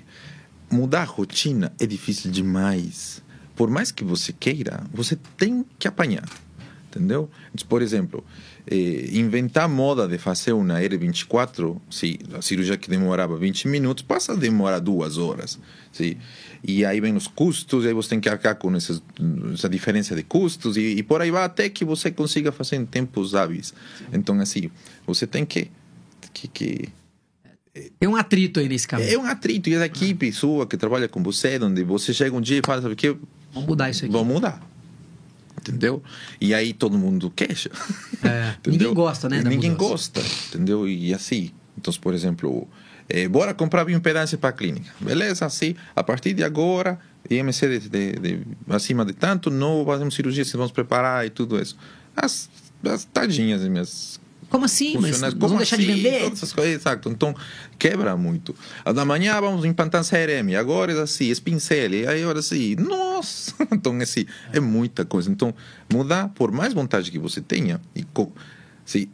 [0.71, 3.23] Mudar a rotina é difícil demais.
[3.55, 6.27] Por mais que você queira, você tem que apanhar,
[6.89, 7.29] entendeu?
[7.69, 8.25] Por exemplo,
[8.67, 14.33] eh, inventar moda de fazer uma R24, se a cirurgia que demorava 20 minutos passa
[14.33, 15.59] a demorar duas horas,
[15.93, 16.17] sim.
[16.65, 19.03] E aí vem os custos, e aí você tem que arcar com essas,
[19.53, 22.87] essa diferença de custos, e, e por aí vai até que você consiga fazer em
[22.87, 23.75] tempos hábeis.
[24.13, 24.71] Então, assim,
[25.05, 25.69] você tem que.
[26.33, 26.89] que, que
[27.99, 29.13] Tem um atrito aí nesse caminho.
[29.13, 32.41] é um atrito, e a equipe sua que trabalha com você, onde você chega um
[32.41, 33.17] dia e fala, sabe o que?
[33.53, 34.13] Vamos mudar isso aqui.
[34.13, 34.72] Vamos mudar.
[35.63, 36.03] Entendeu?
[36.41, 37.71] E aí todo mundo queixa.
[38.23, 40.89] É, ninguém gosta, né, Ninguém gosta, entendeu?
[40.89, 41.53] E assim.
[41.79, 42.69] Então, por exemplo,
[43.09, 44.91] eh, bora comprar bioimpedância para a clínica.
[45.01, 46.99] Beleza, assim, a partir de agora,
[47.31, 51.61] IMC de, de, de- acima de tanto, não fazemos cirurgia, se vamos preparar e tudo
[51.61, 51.77] isso.
[52.15, 52.51] As,
[52.85, 54.21] as tadinhas, minhas
[54.53, 54.97] Como assim?
[54.99, 55.95] Mas nós como vamos deixar de assim?
[56.03, 56.21] vender?
[56.21, 57.09] Todas essas coisas, exato.
[57.09, 57.35] Então,
[57.79, 58.55] quebra muito.
[58.85, 62.77] A da manhã vamos implantar CRM, agora é assim, esse pincel, e aí agora assim,
[62.77, 63.55] nossa!
[63.73, 65.31] Então, assim, é muita coisa.
[65.31, 65.55] Então,
[65.93, 68.31] mudar, por mais vontade que você tenha, e co-
[68.87, 69.09] assim,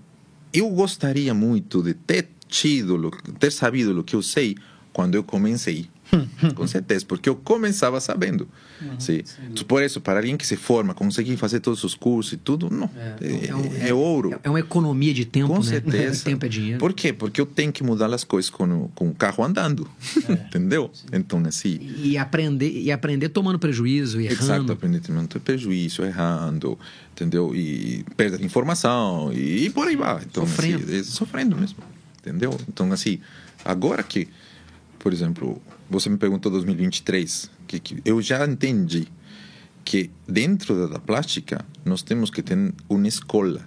[0.53, 4.57] eu gostaria muito de ter tido, ter sabido o que eu sei
[4.93, 5.89] quando eu comecei.
[6.55, 8.49] com certeza, porque eu começava sabendo.
[8.81, 9.23] Uhum, sim.
[9.67, 12.91] Por isso, para alguém que se forma, conseguir fazer todos os cursos e tudo, não.
[12.97, 14.39] É, é, é, um, é ouro.
[14.43, 15.63] É uma economia de tempo, com né?
[15.69, 16.25] certeza.
[16.25, 16.79] tempo é dinheiro.
[16.79, 17.13] Por quê?
[17.13, 19.89] Porque eu tenho que mudar as coisas com, com o carro andando.
[20.29, 20.33] É.
[20.49, 20.91] Entendeu?
[20.93, 21.07] Sim.
[21.13, 21.79] Então, assim.
[22.03, 24.43] E aprender, e aprender tomando prejuízo, errando.
[24.43, 26.79] Exato, aprender tomando prejuízo, errando,
[27.13, 27.55] entendeu?
[27.55, 30.23] E perda de informação, e, e por aí vai.
[30.25, 30.85] Então, sofrendo.
[30.85, 31.79] Assim, sofrendo mesmo.
[32.21, 32.59] Entendeu?
[32.69, 33.21] Então, assim,
[33.65, 34.29] agora que,
[34.99, 35.61] por exemplo,
[35.91, 39.09] você me perguntou 2023, que, que eu já entendi
[39.85, 43.67] que dentro da plástica nós temos que ter uma escola,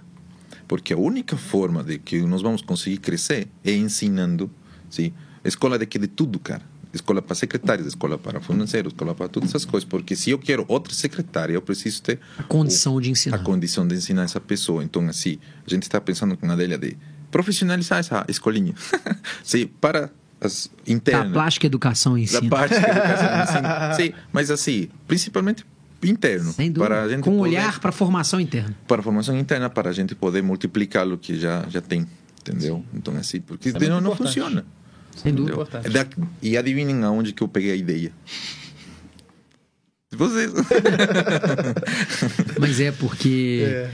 [0.68, 4.50] porque a única forma de que nós vamos conseguir crescer é ensinando,
[4.88, 5.12] sim,
[5.44, 6.62] escola de que de tudo, cara.
[6.94, 9.88] Escola para secretários, escola para financeiros, escola para todas essas coisas.
[9.88, 13.36] Porque se eu quero outra secretária, eu preciso ter a condição o, de ensinar.
[13.36, 14.84] A condição de ensinar essa pessoa.
[14.84, 16.98] Então, assim, a gente está pensando com a ideia de
[17.30, 18.74] profissionalizar essa escolinha.
[19.42, 20.12] Sim, para
[20.42, 21.28] as internas.
[21.28, 22.40] Da plástica educação em si.
[22.40, 23.94] Da plástica educação ensino.
[23.96, 25.64] Sim, mas assim, principalmente
[26.02, 26.52] interno.
[26.52, 26.94] Sem dúvida.
[26.94, 28.76] Para a gente Com poder, olhar para a formação interna.
[28.86, 32.06] Para a formação interna, para a gente poder multiplicar o que já, já tem.
[32.40, 32.76] Entendeu?
[32.76, 32.84] Sim.
[32.98, 34.64] Então, assim, porque é não, não funciona.
[35.16, 35.82] Sem dúvida.
[35.84, 36.06] É
[36.42, 38.12] e adivinhem aonde que eu peguei a ideia.
[40.10, 40.52] Vocês.
[42.58, 43.64] Mas é porque.
[43.66, 43.90] É,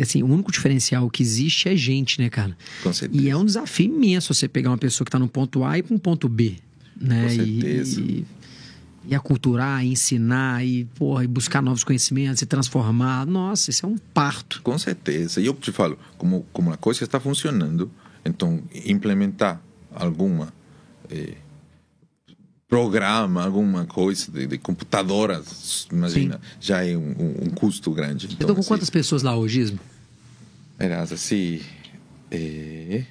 [0.00, 2.56] assim, o único diferencial que existe é gente, né, cara?
[2.82, 3.22] Com certeza.
[3.22, 5.82] E é um desafio imenso você pegar uma pessoa que está no ponto A e
[5.82, 6.56] para um ponto B,
[7.00, 7.24] né?
[7.24, 8.00] Com certeza.
[8.00, 8.24] E,
[9.06, 13.24] e aculturar, ensinar e, porra, e buscar novos conhecimentos e transformar.
[13.26, 14.60] Nossa, isso é um parto.
[14.62, 15.40] Com certeza.
[15.40, 17.90] E eu te falo, como, como a coisa está funcionando,
[18.24, 19.62] então implementar
[19.94, 20.52] alguma
[21.10, 21.36] eh,
[22.68, 26.56] programa, alguma coisa de, de computadoras, imagina, Sim.
[26.60, 28.26] já é um, um, custo grande.
[28.26, 29.80] Então, então com assim, quantas pessoas lá hoje, Ismo?
[30.78, 31.62] Era assim,
[32.30, 33.04] é,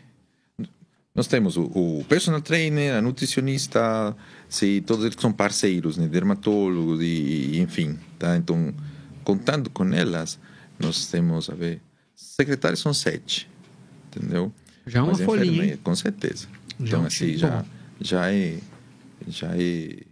[1.18, 4.16] nós temos o, o, personal trainer, a nutricionista,
[4.48, 8.38] sim, todos eles são parceiros, né, dermatólogos e, e, enfim, tá?
[8.38, 8.72] Então,
[9.24, 10.38] contando com elas,
[10.80, 11.82] nós temos, a ver,
[12.16, 13.50] secretários são sete,
[14.08, 14.54] entendeu?
[14.86, 15.78] Já é uma folhinha.
[15.84, 16.48] Com certeza.
[16.80, 17.66] Já então, é assim, já,
[18.00, 18.60] já é
[19.30, 20.04] já é.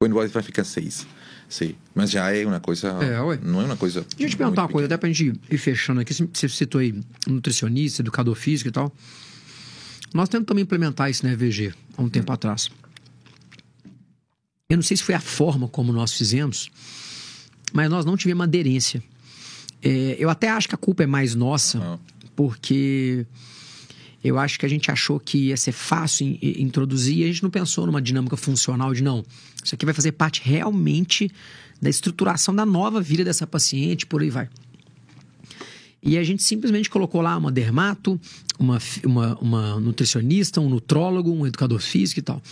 [0.00, 1.06] O Envoy vai ficar seis.
[1.48, 2.88] Sim, mas já é uma coisa.
[2.88, 3.38] É, ué.
[3.42, 4.00] Não é uma coisa.
[4.00, 6.12] Deixa eu te perguntar uma coisa, até pra gente ir fechando aqui.
[6.12, 6.94] Você citou aí
[7.26, 8.92] nutricionista, educador físico e tal.
[10.12, 12.34] Nós temos também implementar isso na EVG há um tempo hum.
[12.34, 12.70] atrás.
[14.68, 16.70] Eu não sei se foi a forma como nós fizemos,
[17.72, 19.02] mas nós não tivemos aderência.
[19.82, 22.00] É, eu até acho que a culpa é mais nossa,
[22.34, 23.26] porque
[24.24, 27.50] eu acho que a gente achou que ia ser fácil introduzir e a gente não
[27.50, 29.22] pensou numa dinâmica funcional de não.
[29.62, 31.30] Isso aqui vai fazer parte realmente
[31.80, 34.48] da estruturação da nova vida dessa paciente, por aí vai.
[36.02, 38.18] E a gente simplesmente colocou lá uma dermato,
[38.58, 42.42] uma, uma, uma, nutricionista, um nutrólogo, um educador físico e tal.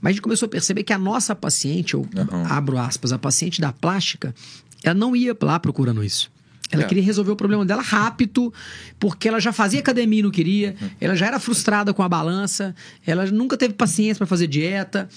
[0.00, 2.46] Mas a gente começou a perceber que a nossa paciente, eu uhum.
[2.48, 4.34] abro aspas, a paciente da plástica,
[4.82, 6.30] ela não ia lá procurando isso.
[6.74, 6.86] Ela é.
[6.86, 8.52] queria resolver o problema dela rápido,
[8.98, 10.90] porque ela já fazia academia e não queria, uhum.
[11.00, 12.74] ela já era frustrada com a balança,
[13.06, 15.08] ela nunca teve paciência para fazer dieta.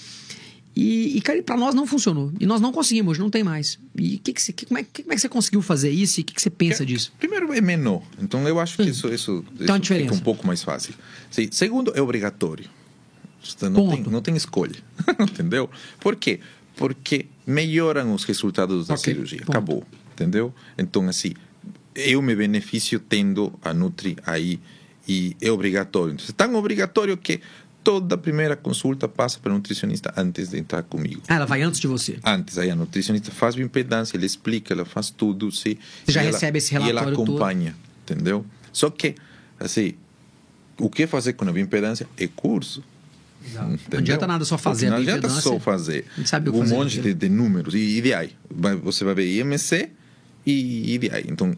[0.76, 2.32] E, e cara, para nós não funcionou.
[2.38, 3.80] E nós não conseguimos, não tem mais.
[3.96, 6.20] E que que você, que, como, é, que, como é que você conseguiu fazer isso
[6.20, 7.12] e o que, que você pensa disso?
[7.18, 8.02] Primeiro, é menor.
[8.22, 10.94] Então, eu acho que isso, isso, então, isso fica um pouco mais fácil.
[11.32, 11.48] Sim.
[11.50, 12.66] Segundo, é obrigatório.
[13.62, 14.76] Não tem, não tem escolha.
[15.18, 15.68] Entendeu?
[15.98, 16.38] Por quê?
[16.76, 19.14] Porque melhoram os resultados da okay.
[19.14, 19.38] cirurgia.
[19.38, 19.50] Ponto.
[19.50, 19.86] Acabou
[20.18, 20.52] entendeu?
[20.76, 21.34] Então, assim,
[21.98, 24.60] eu me beneficio tendo a Nutri aí
[25.06, 26.14] e é obrigatório.
[26.14, 27.40] Então, é tão obrigatório que
[27.82, 31.22] toda primeira consulta passa para o nutricionista antes de entrar comigo.
[31.26, 32.18] Ah, ela vai antes de você?
[32.24, 35.78] Antes, aí a nutricionista faz bioimpedância, ele explica, ela faz tudo, sim.
[36.04, 37.74] Você já recebe esse relatório E ela acompanha,
[38.04, 38.16] todo.
[38.16, 38.46] entendeu?
[38.72, 39.14] Só que,
[39.58, 39.94] assim,
[40.78, 42.84] o que fazer com a bioimpedância é curso.
[43.54, 46.04] Não adianta nada só fazer Não adianta só fazer
[46.52, 47.72] um monte de, de, números.
[47.74, 48.32] E, aí,
[48.82, 49.90] você vai ver IMC,
[50.44, 51.56] e, e então,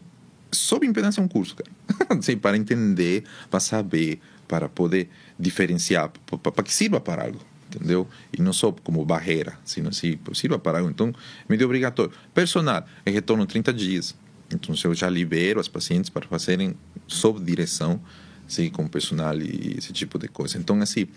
[0.51, 1.69] sob impedância é um curso, cara.
[2.19, 8.07] assim, para entender, para saber, para poder diferenciar, para que sirva para algo, entendeu?
[8.37, 10.89] E não só como barreira, sino assim, sirva para algo.
[10.89, 11.13] Então,
[11.47, 12.11] meio obrigatório.
[12.33, 14.15] Personal, é retorno 30 dias.
[14.53, 16.75] Então, eu já libero as pacientes para fazerem
[17.07, 18.01] sob direção,
[18.45, 20.57] assim, com personal e esse tipo de coisa.
[20.57, 21.07] Então, assim,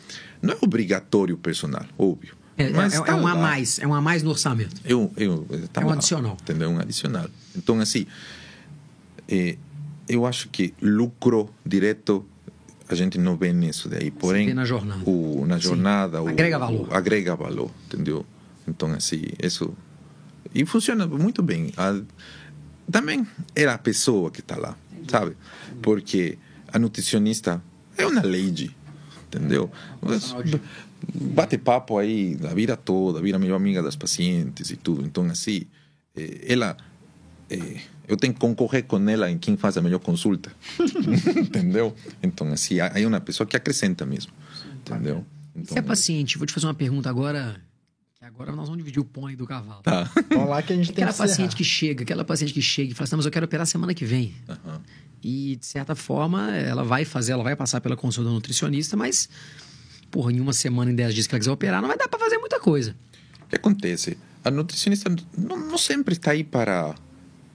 [0.41, 2.37] não é obrigatório o personal, óbvio.
[2.57, 4.81] É, Mas é, tá é um a mais, é um a mais no orçamento.
[4.85, 6.37] Eu, eu, tá é um lá, adicional.
[6.41, 6.71] Entendeu?
[6.71, 7.29] Um adicional.
[7.57, 8.07] Então, assim,
[9.29, 9.57] é,
[10.09, 12.25] eu acho que lucro direto
[12.89, 14.11] a gente não vê nisso daí.
[14.11, 15.09] Porém, na jornada.
[15.09, 16.89] O, na jornada o, agrega valor.
[16.89, 18.27] O, agrega valor, entendeu?
[18.69, 19.75] Então, assim, isso.
[20.55, 21.73] E funciona muito bem.
[21.77, 22.01] A,
[22.91, 24.77] também é a pessoa que está lá,
[25.09, 25.37] sabe?
[25.83, 27.63] Porque a nutricionista
[27.97, 28.77] é uma lady,
[29.27, 29.71] entendeu?
[31.15, 35.05] Bate papo aí a vida toda, vira melhor amiga das pacientes e tudo.
[35.05, 35.63] Então, assim,
[36.15, 36.77] eh, ela.
[37.51, 40.53] Eh, eu tenho que concorrer com ela em quem faz a melhor consulta.
[41.37, 41.95] entendeu?
[42.23, 44.33] Então, assim, aí é uma pessoa que acrescenta mesmo.
[44.81, 45.25] Entendeu?
[45.57, 47.61] Então, Se é paciente, vou te fazer uma pergunta agora.
[48.19, 49.83] Que agora nós vamos dividir o pão aí do cavalo.
[49.83, 50.11] Tá.
[50.31, 52.93] Vamos lá que a gente tem Aquela que paciente que chega, aquela paciente que chega
[52.93, 54.35] e fala assim, "Não, mas eu quero operar semana que vem.
[54.49, 54.81] Aham.
[55.23, 59.27] E, de certa forma, ela vai fazer, ela vai passar pela consulta do nutricionista, mas,
[60.11, 62.19] porra, em uma semana, em dez dias que ela quiser operar, não vai dar pra
[62.19, 62.95] fazer muita coisa.
[63.43, 64.19] O que acontece?
[64.45, 66.95] A nutricionista não, não sempre está aí para,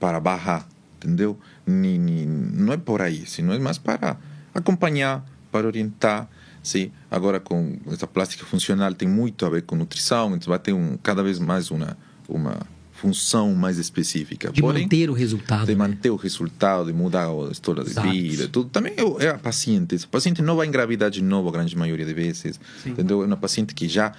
[0.00, 1.38] para barrar, entendeu?
[1.66, 4.16] Ni, ni- não é por aí, sino é mais para
[4.54, 6.28] acompanhar, para orientar.
[6.62, 10.72] Sim, agora com essa plástica funcional tem muito a ver com nutrição, então vai ter
[10.72, 11.96] um, cada vez mais uma,
[12.28, 12.58] uma
[12.92, 14.50] função mais específica.
[14.52, 15.64] De Porém, manter o resultado.
[15.66, 15.78] de né?
[15.78, 18.18] manter o resultado, de mudar a história de Os hábitos.
[18.20, 18.68] vida, tudo.
[18.68, 19.94] Também é é a paciente.
[19.94, 23.22] Essa paciente não vai engravidar de novo a grande maioria de vezes, entendeu?
[23.22, 24.12] É uma paciente que já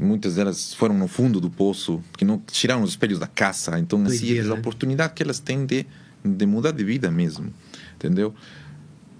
[0.00, 3.78] muitas delas foram no fundo do poço, que não tiraram os espelhos da caça.
[3.78, 4.58] Então, assim, Doideira, a né?
[4.58, 5.86] oportunidade que elas têm de,
[6.24, 7.52] de mudar de vida mesmo,
[7.94, 8.34] entendeu?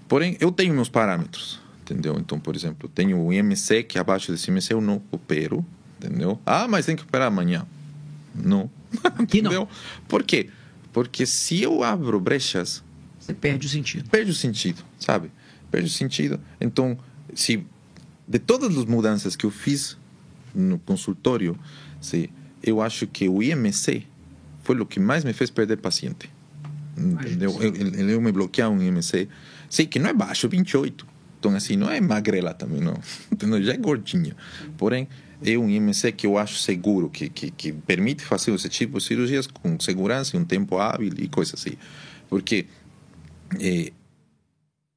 [0.07, 2.17] Porém, eu tenho meus parâmetros, entendeu?
[2.19, 5.65] Então, por exemplo, tenho o IMC, que abaixo desse IMC eu não opero,
[5.97, 6.39] entendeu?
[6.45, 7.65] Ah, mas tem que operar amanhã.
[8.33, 8.69] Não.
[9.03, 9.51] Aqui não.
[9.51, 9.67] entendeu?
[10.07, 10.49] Por quê?
[10.93, 12.83] Porque se eu abro brechas,
[13.19, 14.09] Você perde o sentido.
[14.09, 15.31] perde o sentido, sabe?
[15.69, 16.39] Perde o sentido.
[16.61, 16.97] Então,
[17.33, 17.65] se
[18.27, 19.97] de todas as mudanças que eu fiz
[20.57, 21.57] no consultório,
[22.01, 22.29] se
[22.63, 24.05] eu acho que o IMC
[24.63, 26.29] foi o que mais me fez perder paciente.
[26.97, 27.55] Entendeu?
[27.61, 29.29] Eu, eu, eu me bloquear um IMC,
[29.69, 31.07] sei que não é baixo, 28.
[31.39, 32.99] Então, assim, não é magrela também, não.
[33.31, 33.61] Entendeu?
[33.61, 34.35] Já é gordinha.
[34.77, 35.07] Porém,
[35.43, 39.03] é um IMC que eu acho seguro, que, que, que permite fazer esse tipo de
[39.03, 41.77] cirurgias com segurança um tempo hábil e coisas assim.
[42.27, 42.65] Porque
[43.59, 43.91] eh,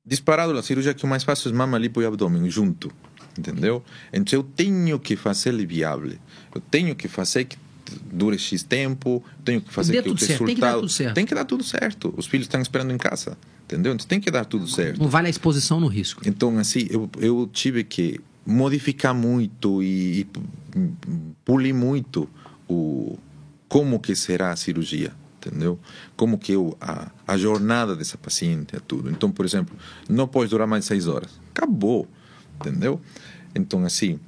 [0.05, 2.91] disparado a cirurgia que eu mais faço é mama, lipo e abdômen junto,
[3.39, 3.83] entendeu?
[4.13, 6.13] Então eu tenho que fazer ele viável.
[6.55, 7.57] Eu tenho que fazer que
[8.13, 10.47] dure X tempo, tenho que fazer Dê que o resultado...
[10.47, 11.15] tem que dar tudo certo.
[11.15, 12.15] Tem que dar tudo certo.
[12.17, 13.93] Os filhos estão esperando em casa, entendeu?
[13.93, 15.01] Então tem que dar tudo certo.
[15.01, 16.23] Não vale a exposição no risco.
[16.25, 20.27] Então, assim, eu, eu tive que modificar muito e, e
[21.45, 22.29] polir muito
[22.69, 23.19] o
[23.69, 25.79] como que será a cirurgia, entendeu?
[26.17, 29.11] Como que eu, a, a jornada dessa paciente, é tudo.
[29.11, 29.77] Então, por exemplo,
[30.09, 31.31] não pode durar mais de seis horas.
[31.55, 32.09] Acabou,
[32.61, 33.01] entendeu?
[33.55, 34.19] Então, assim,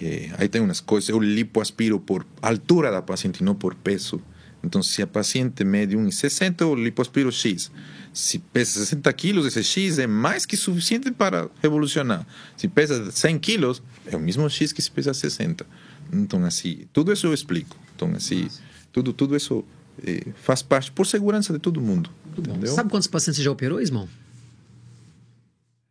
[0.00, 1.08] eh, aí tem umas coisas.
[1.08, 4.20] Eu lipoaspiro por altura da paciente, não por peso.
[4.62, 7.70] Então, se a paciente mede 1,60, eu lipoaspiro X.
[8.12, 12.26] Se pesa 60 quilos, esse X é mais que suficiente para revolucionar.
[12.56, 15.64] Se pesa 100 quilos, é o mesmo X que se pesa 60.
[16.12, 17.76] Então, assim, tudo isso eu explico.
[17.94, 18.48] Então, assim,
[18.92, 19.64] tudo, tudo isso
[20.04, 22.10] eh, faz parte por segurança de todo mundo.
[22.36, 22.74] Entendeu?
[22.74, 24.08] Sabe quantos pacientes você já operou, irmão?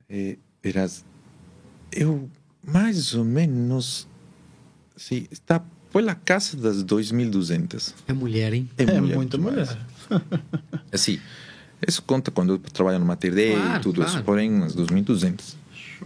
[0.10, 1.06] Eh, verás,
[1.92, 2.30] eu
[2.66, 4.08] mais ou menos
[4.96, 5.62] sim, está
[5.92, 7.94] pela casa das 2.200.
[8.08, 8.70] É mulher, hein?
[8.78, 9.70] É mulher muita demais.
[10.10, 10.22] mulher.
[10.92, 11.20] Assim,
[11.88, 14.10] isso conta quando eu trabalho no Mater Dei Claro, e tudo claro.
[14.12, 15.56] isso, porém umas 2.200.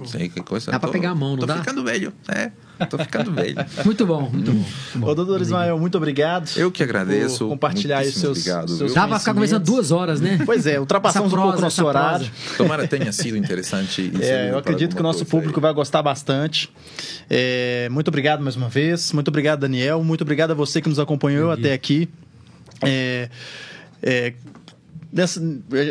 [0.05, 0.71] Sei que coisa.
[0.71, 1.57] Dá pra tô- pegar a mão, não tô dá?
[1.57, 2.51] ficando velho, é.
[2.89, 3.55] Tô ficando velho.
[3.85, 4.51] Muito bom, muito
[4.95, 5.07] bom.
[5.07, 6.49] Ô, doutor Ismael, muito obrigado.
[6.55, 7.39] Eu que agradeço.
[7.45, 8.93] Por compartilhar aí Muitíssimo seus, obrigado, seus?
[8.95, 10.39] Dá pra ficar conversando duas horas, né?
[10.43, 12.31] Pois é, ultrapassamos Essa um pouco o prosa, nosso horário.
[12.57, 14.11] Tomara tenha sido interessante.
[14.19, 15.61] É, eu acredito que o nosso público aí.
[15.61, 16.71] vai gostar bastante.
[17.29, 19.11] É, muito obrigado mais uma vez.
[19.13, 20.03] Muito obrigado, Daniel.
[20.03, 22.09] Muito obrigado a você que nos acompanhou até aqui.
[22.83, 23.29] É,
[24.01, 24.33] é,
[25.12, 25.41] dessa-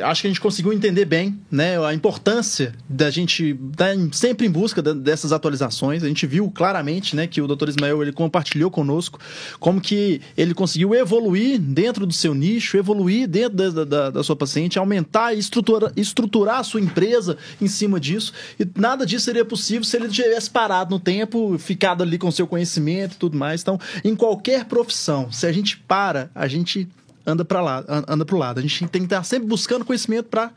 [0.04, 4.46] acho que a gente conseguiu entender bem né, a importância da gente estar em- sempre
[4.46, 6.02] em busca dessas atualizações.
[6.02, 7.68] A gente viu claramente né, que o Dr.
[7.68, 9.18] Ismael ele compartilhou conosco
[9.58, 14.36] como que ele conseguiu evoluir dentro do seu nicho, evoluir dentro da, da- da sua
[14.36, 18.32] paciente, aumentar e estrutura, estruturar a sua empresa em cima disso.
[18.58, 22.46] E nada disso seria possível se ele tivesse parado no tempo, ficado ali com seu
[22.46, 23.60] conhecimento e tudo mais.
[23.62, 26.88] Então, em qualquer profissão, se a gente para, a gente
[27.26, 28.58] anda para lá, an- anda pro lado.
[28.58, 30.50] A gente tem que estar sempre buscando conhecimento para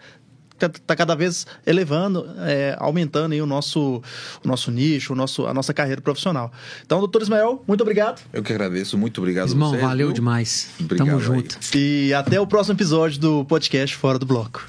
[0.85, 4.01] tá cada vez elevando, é, aumentando aí o nosso,
[4.43, 6.53] o nosso nicho, o nosso, a nossa carreira profissional.
[6.85, 8.21] Então, doutor Ismael, muito obrigado.
[8.31, 10.13] Eu que agradeço, muito obrigado a Irmão, vocês, valeu viu?
[10.13, 10.69] demais.
[10.79, 11.25] Obrigado Tamo aí.
[11.25, 11.57] junto.
[11.75, 14.65] E até o próximo episódio do podcast Fora do Bloco.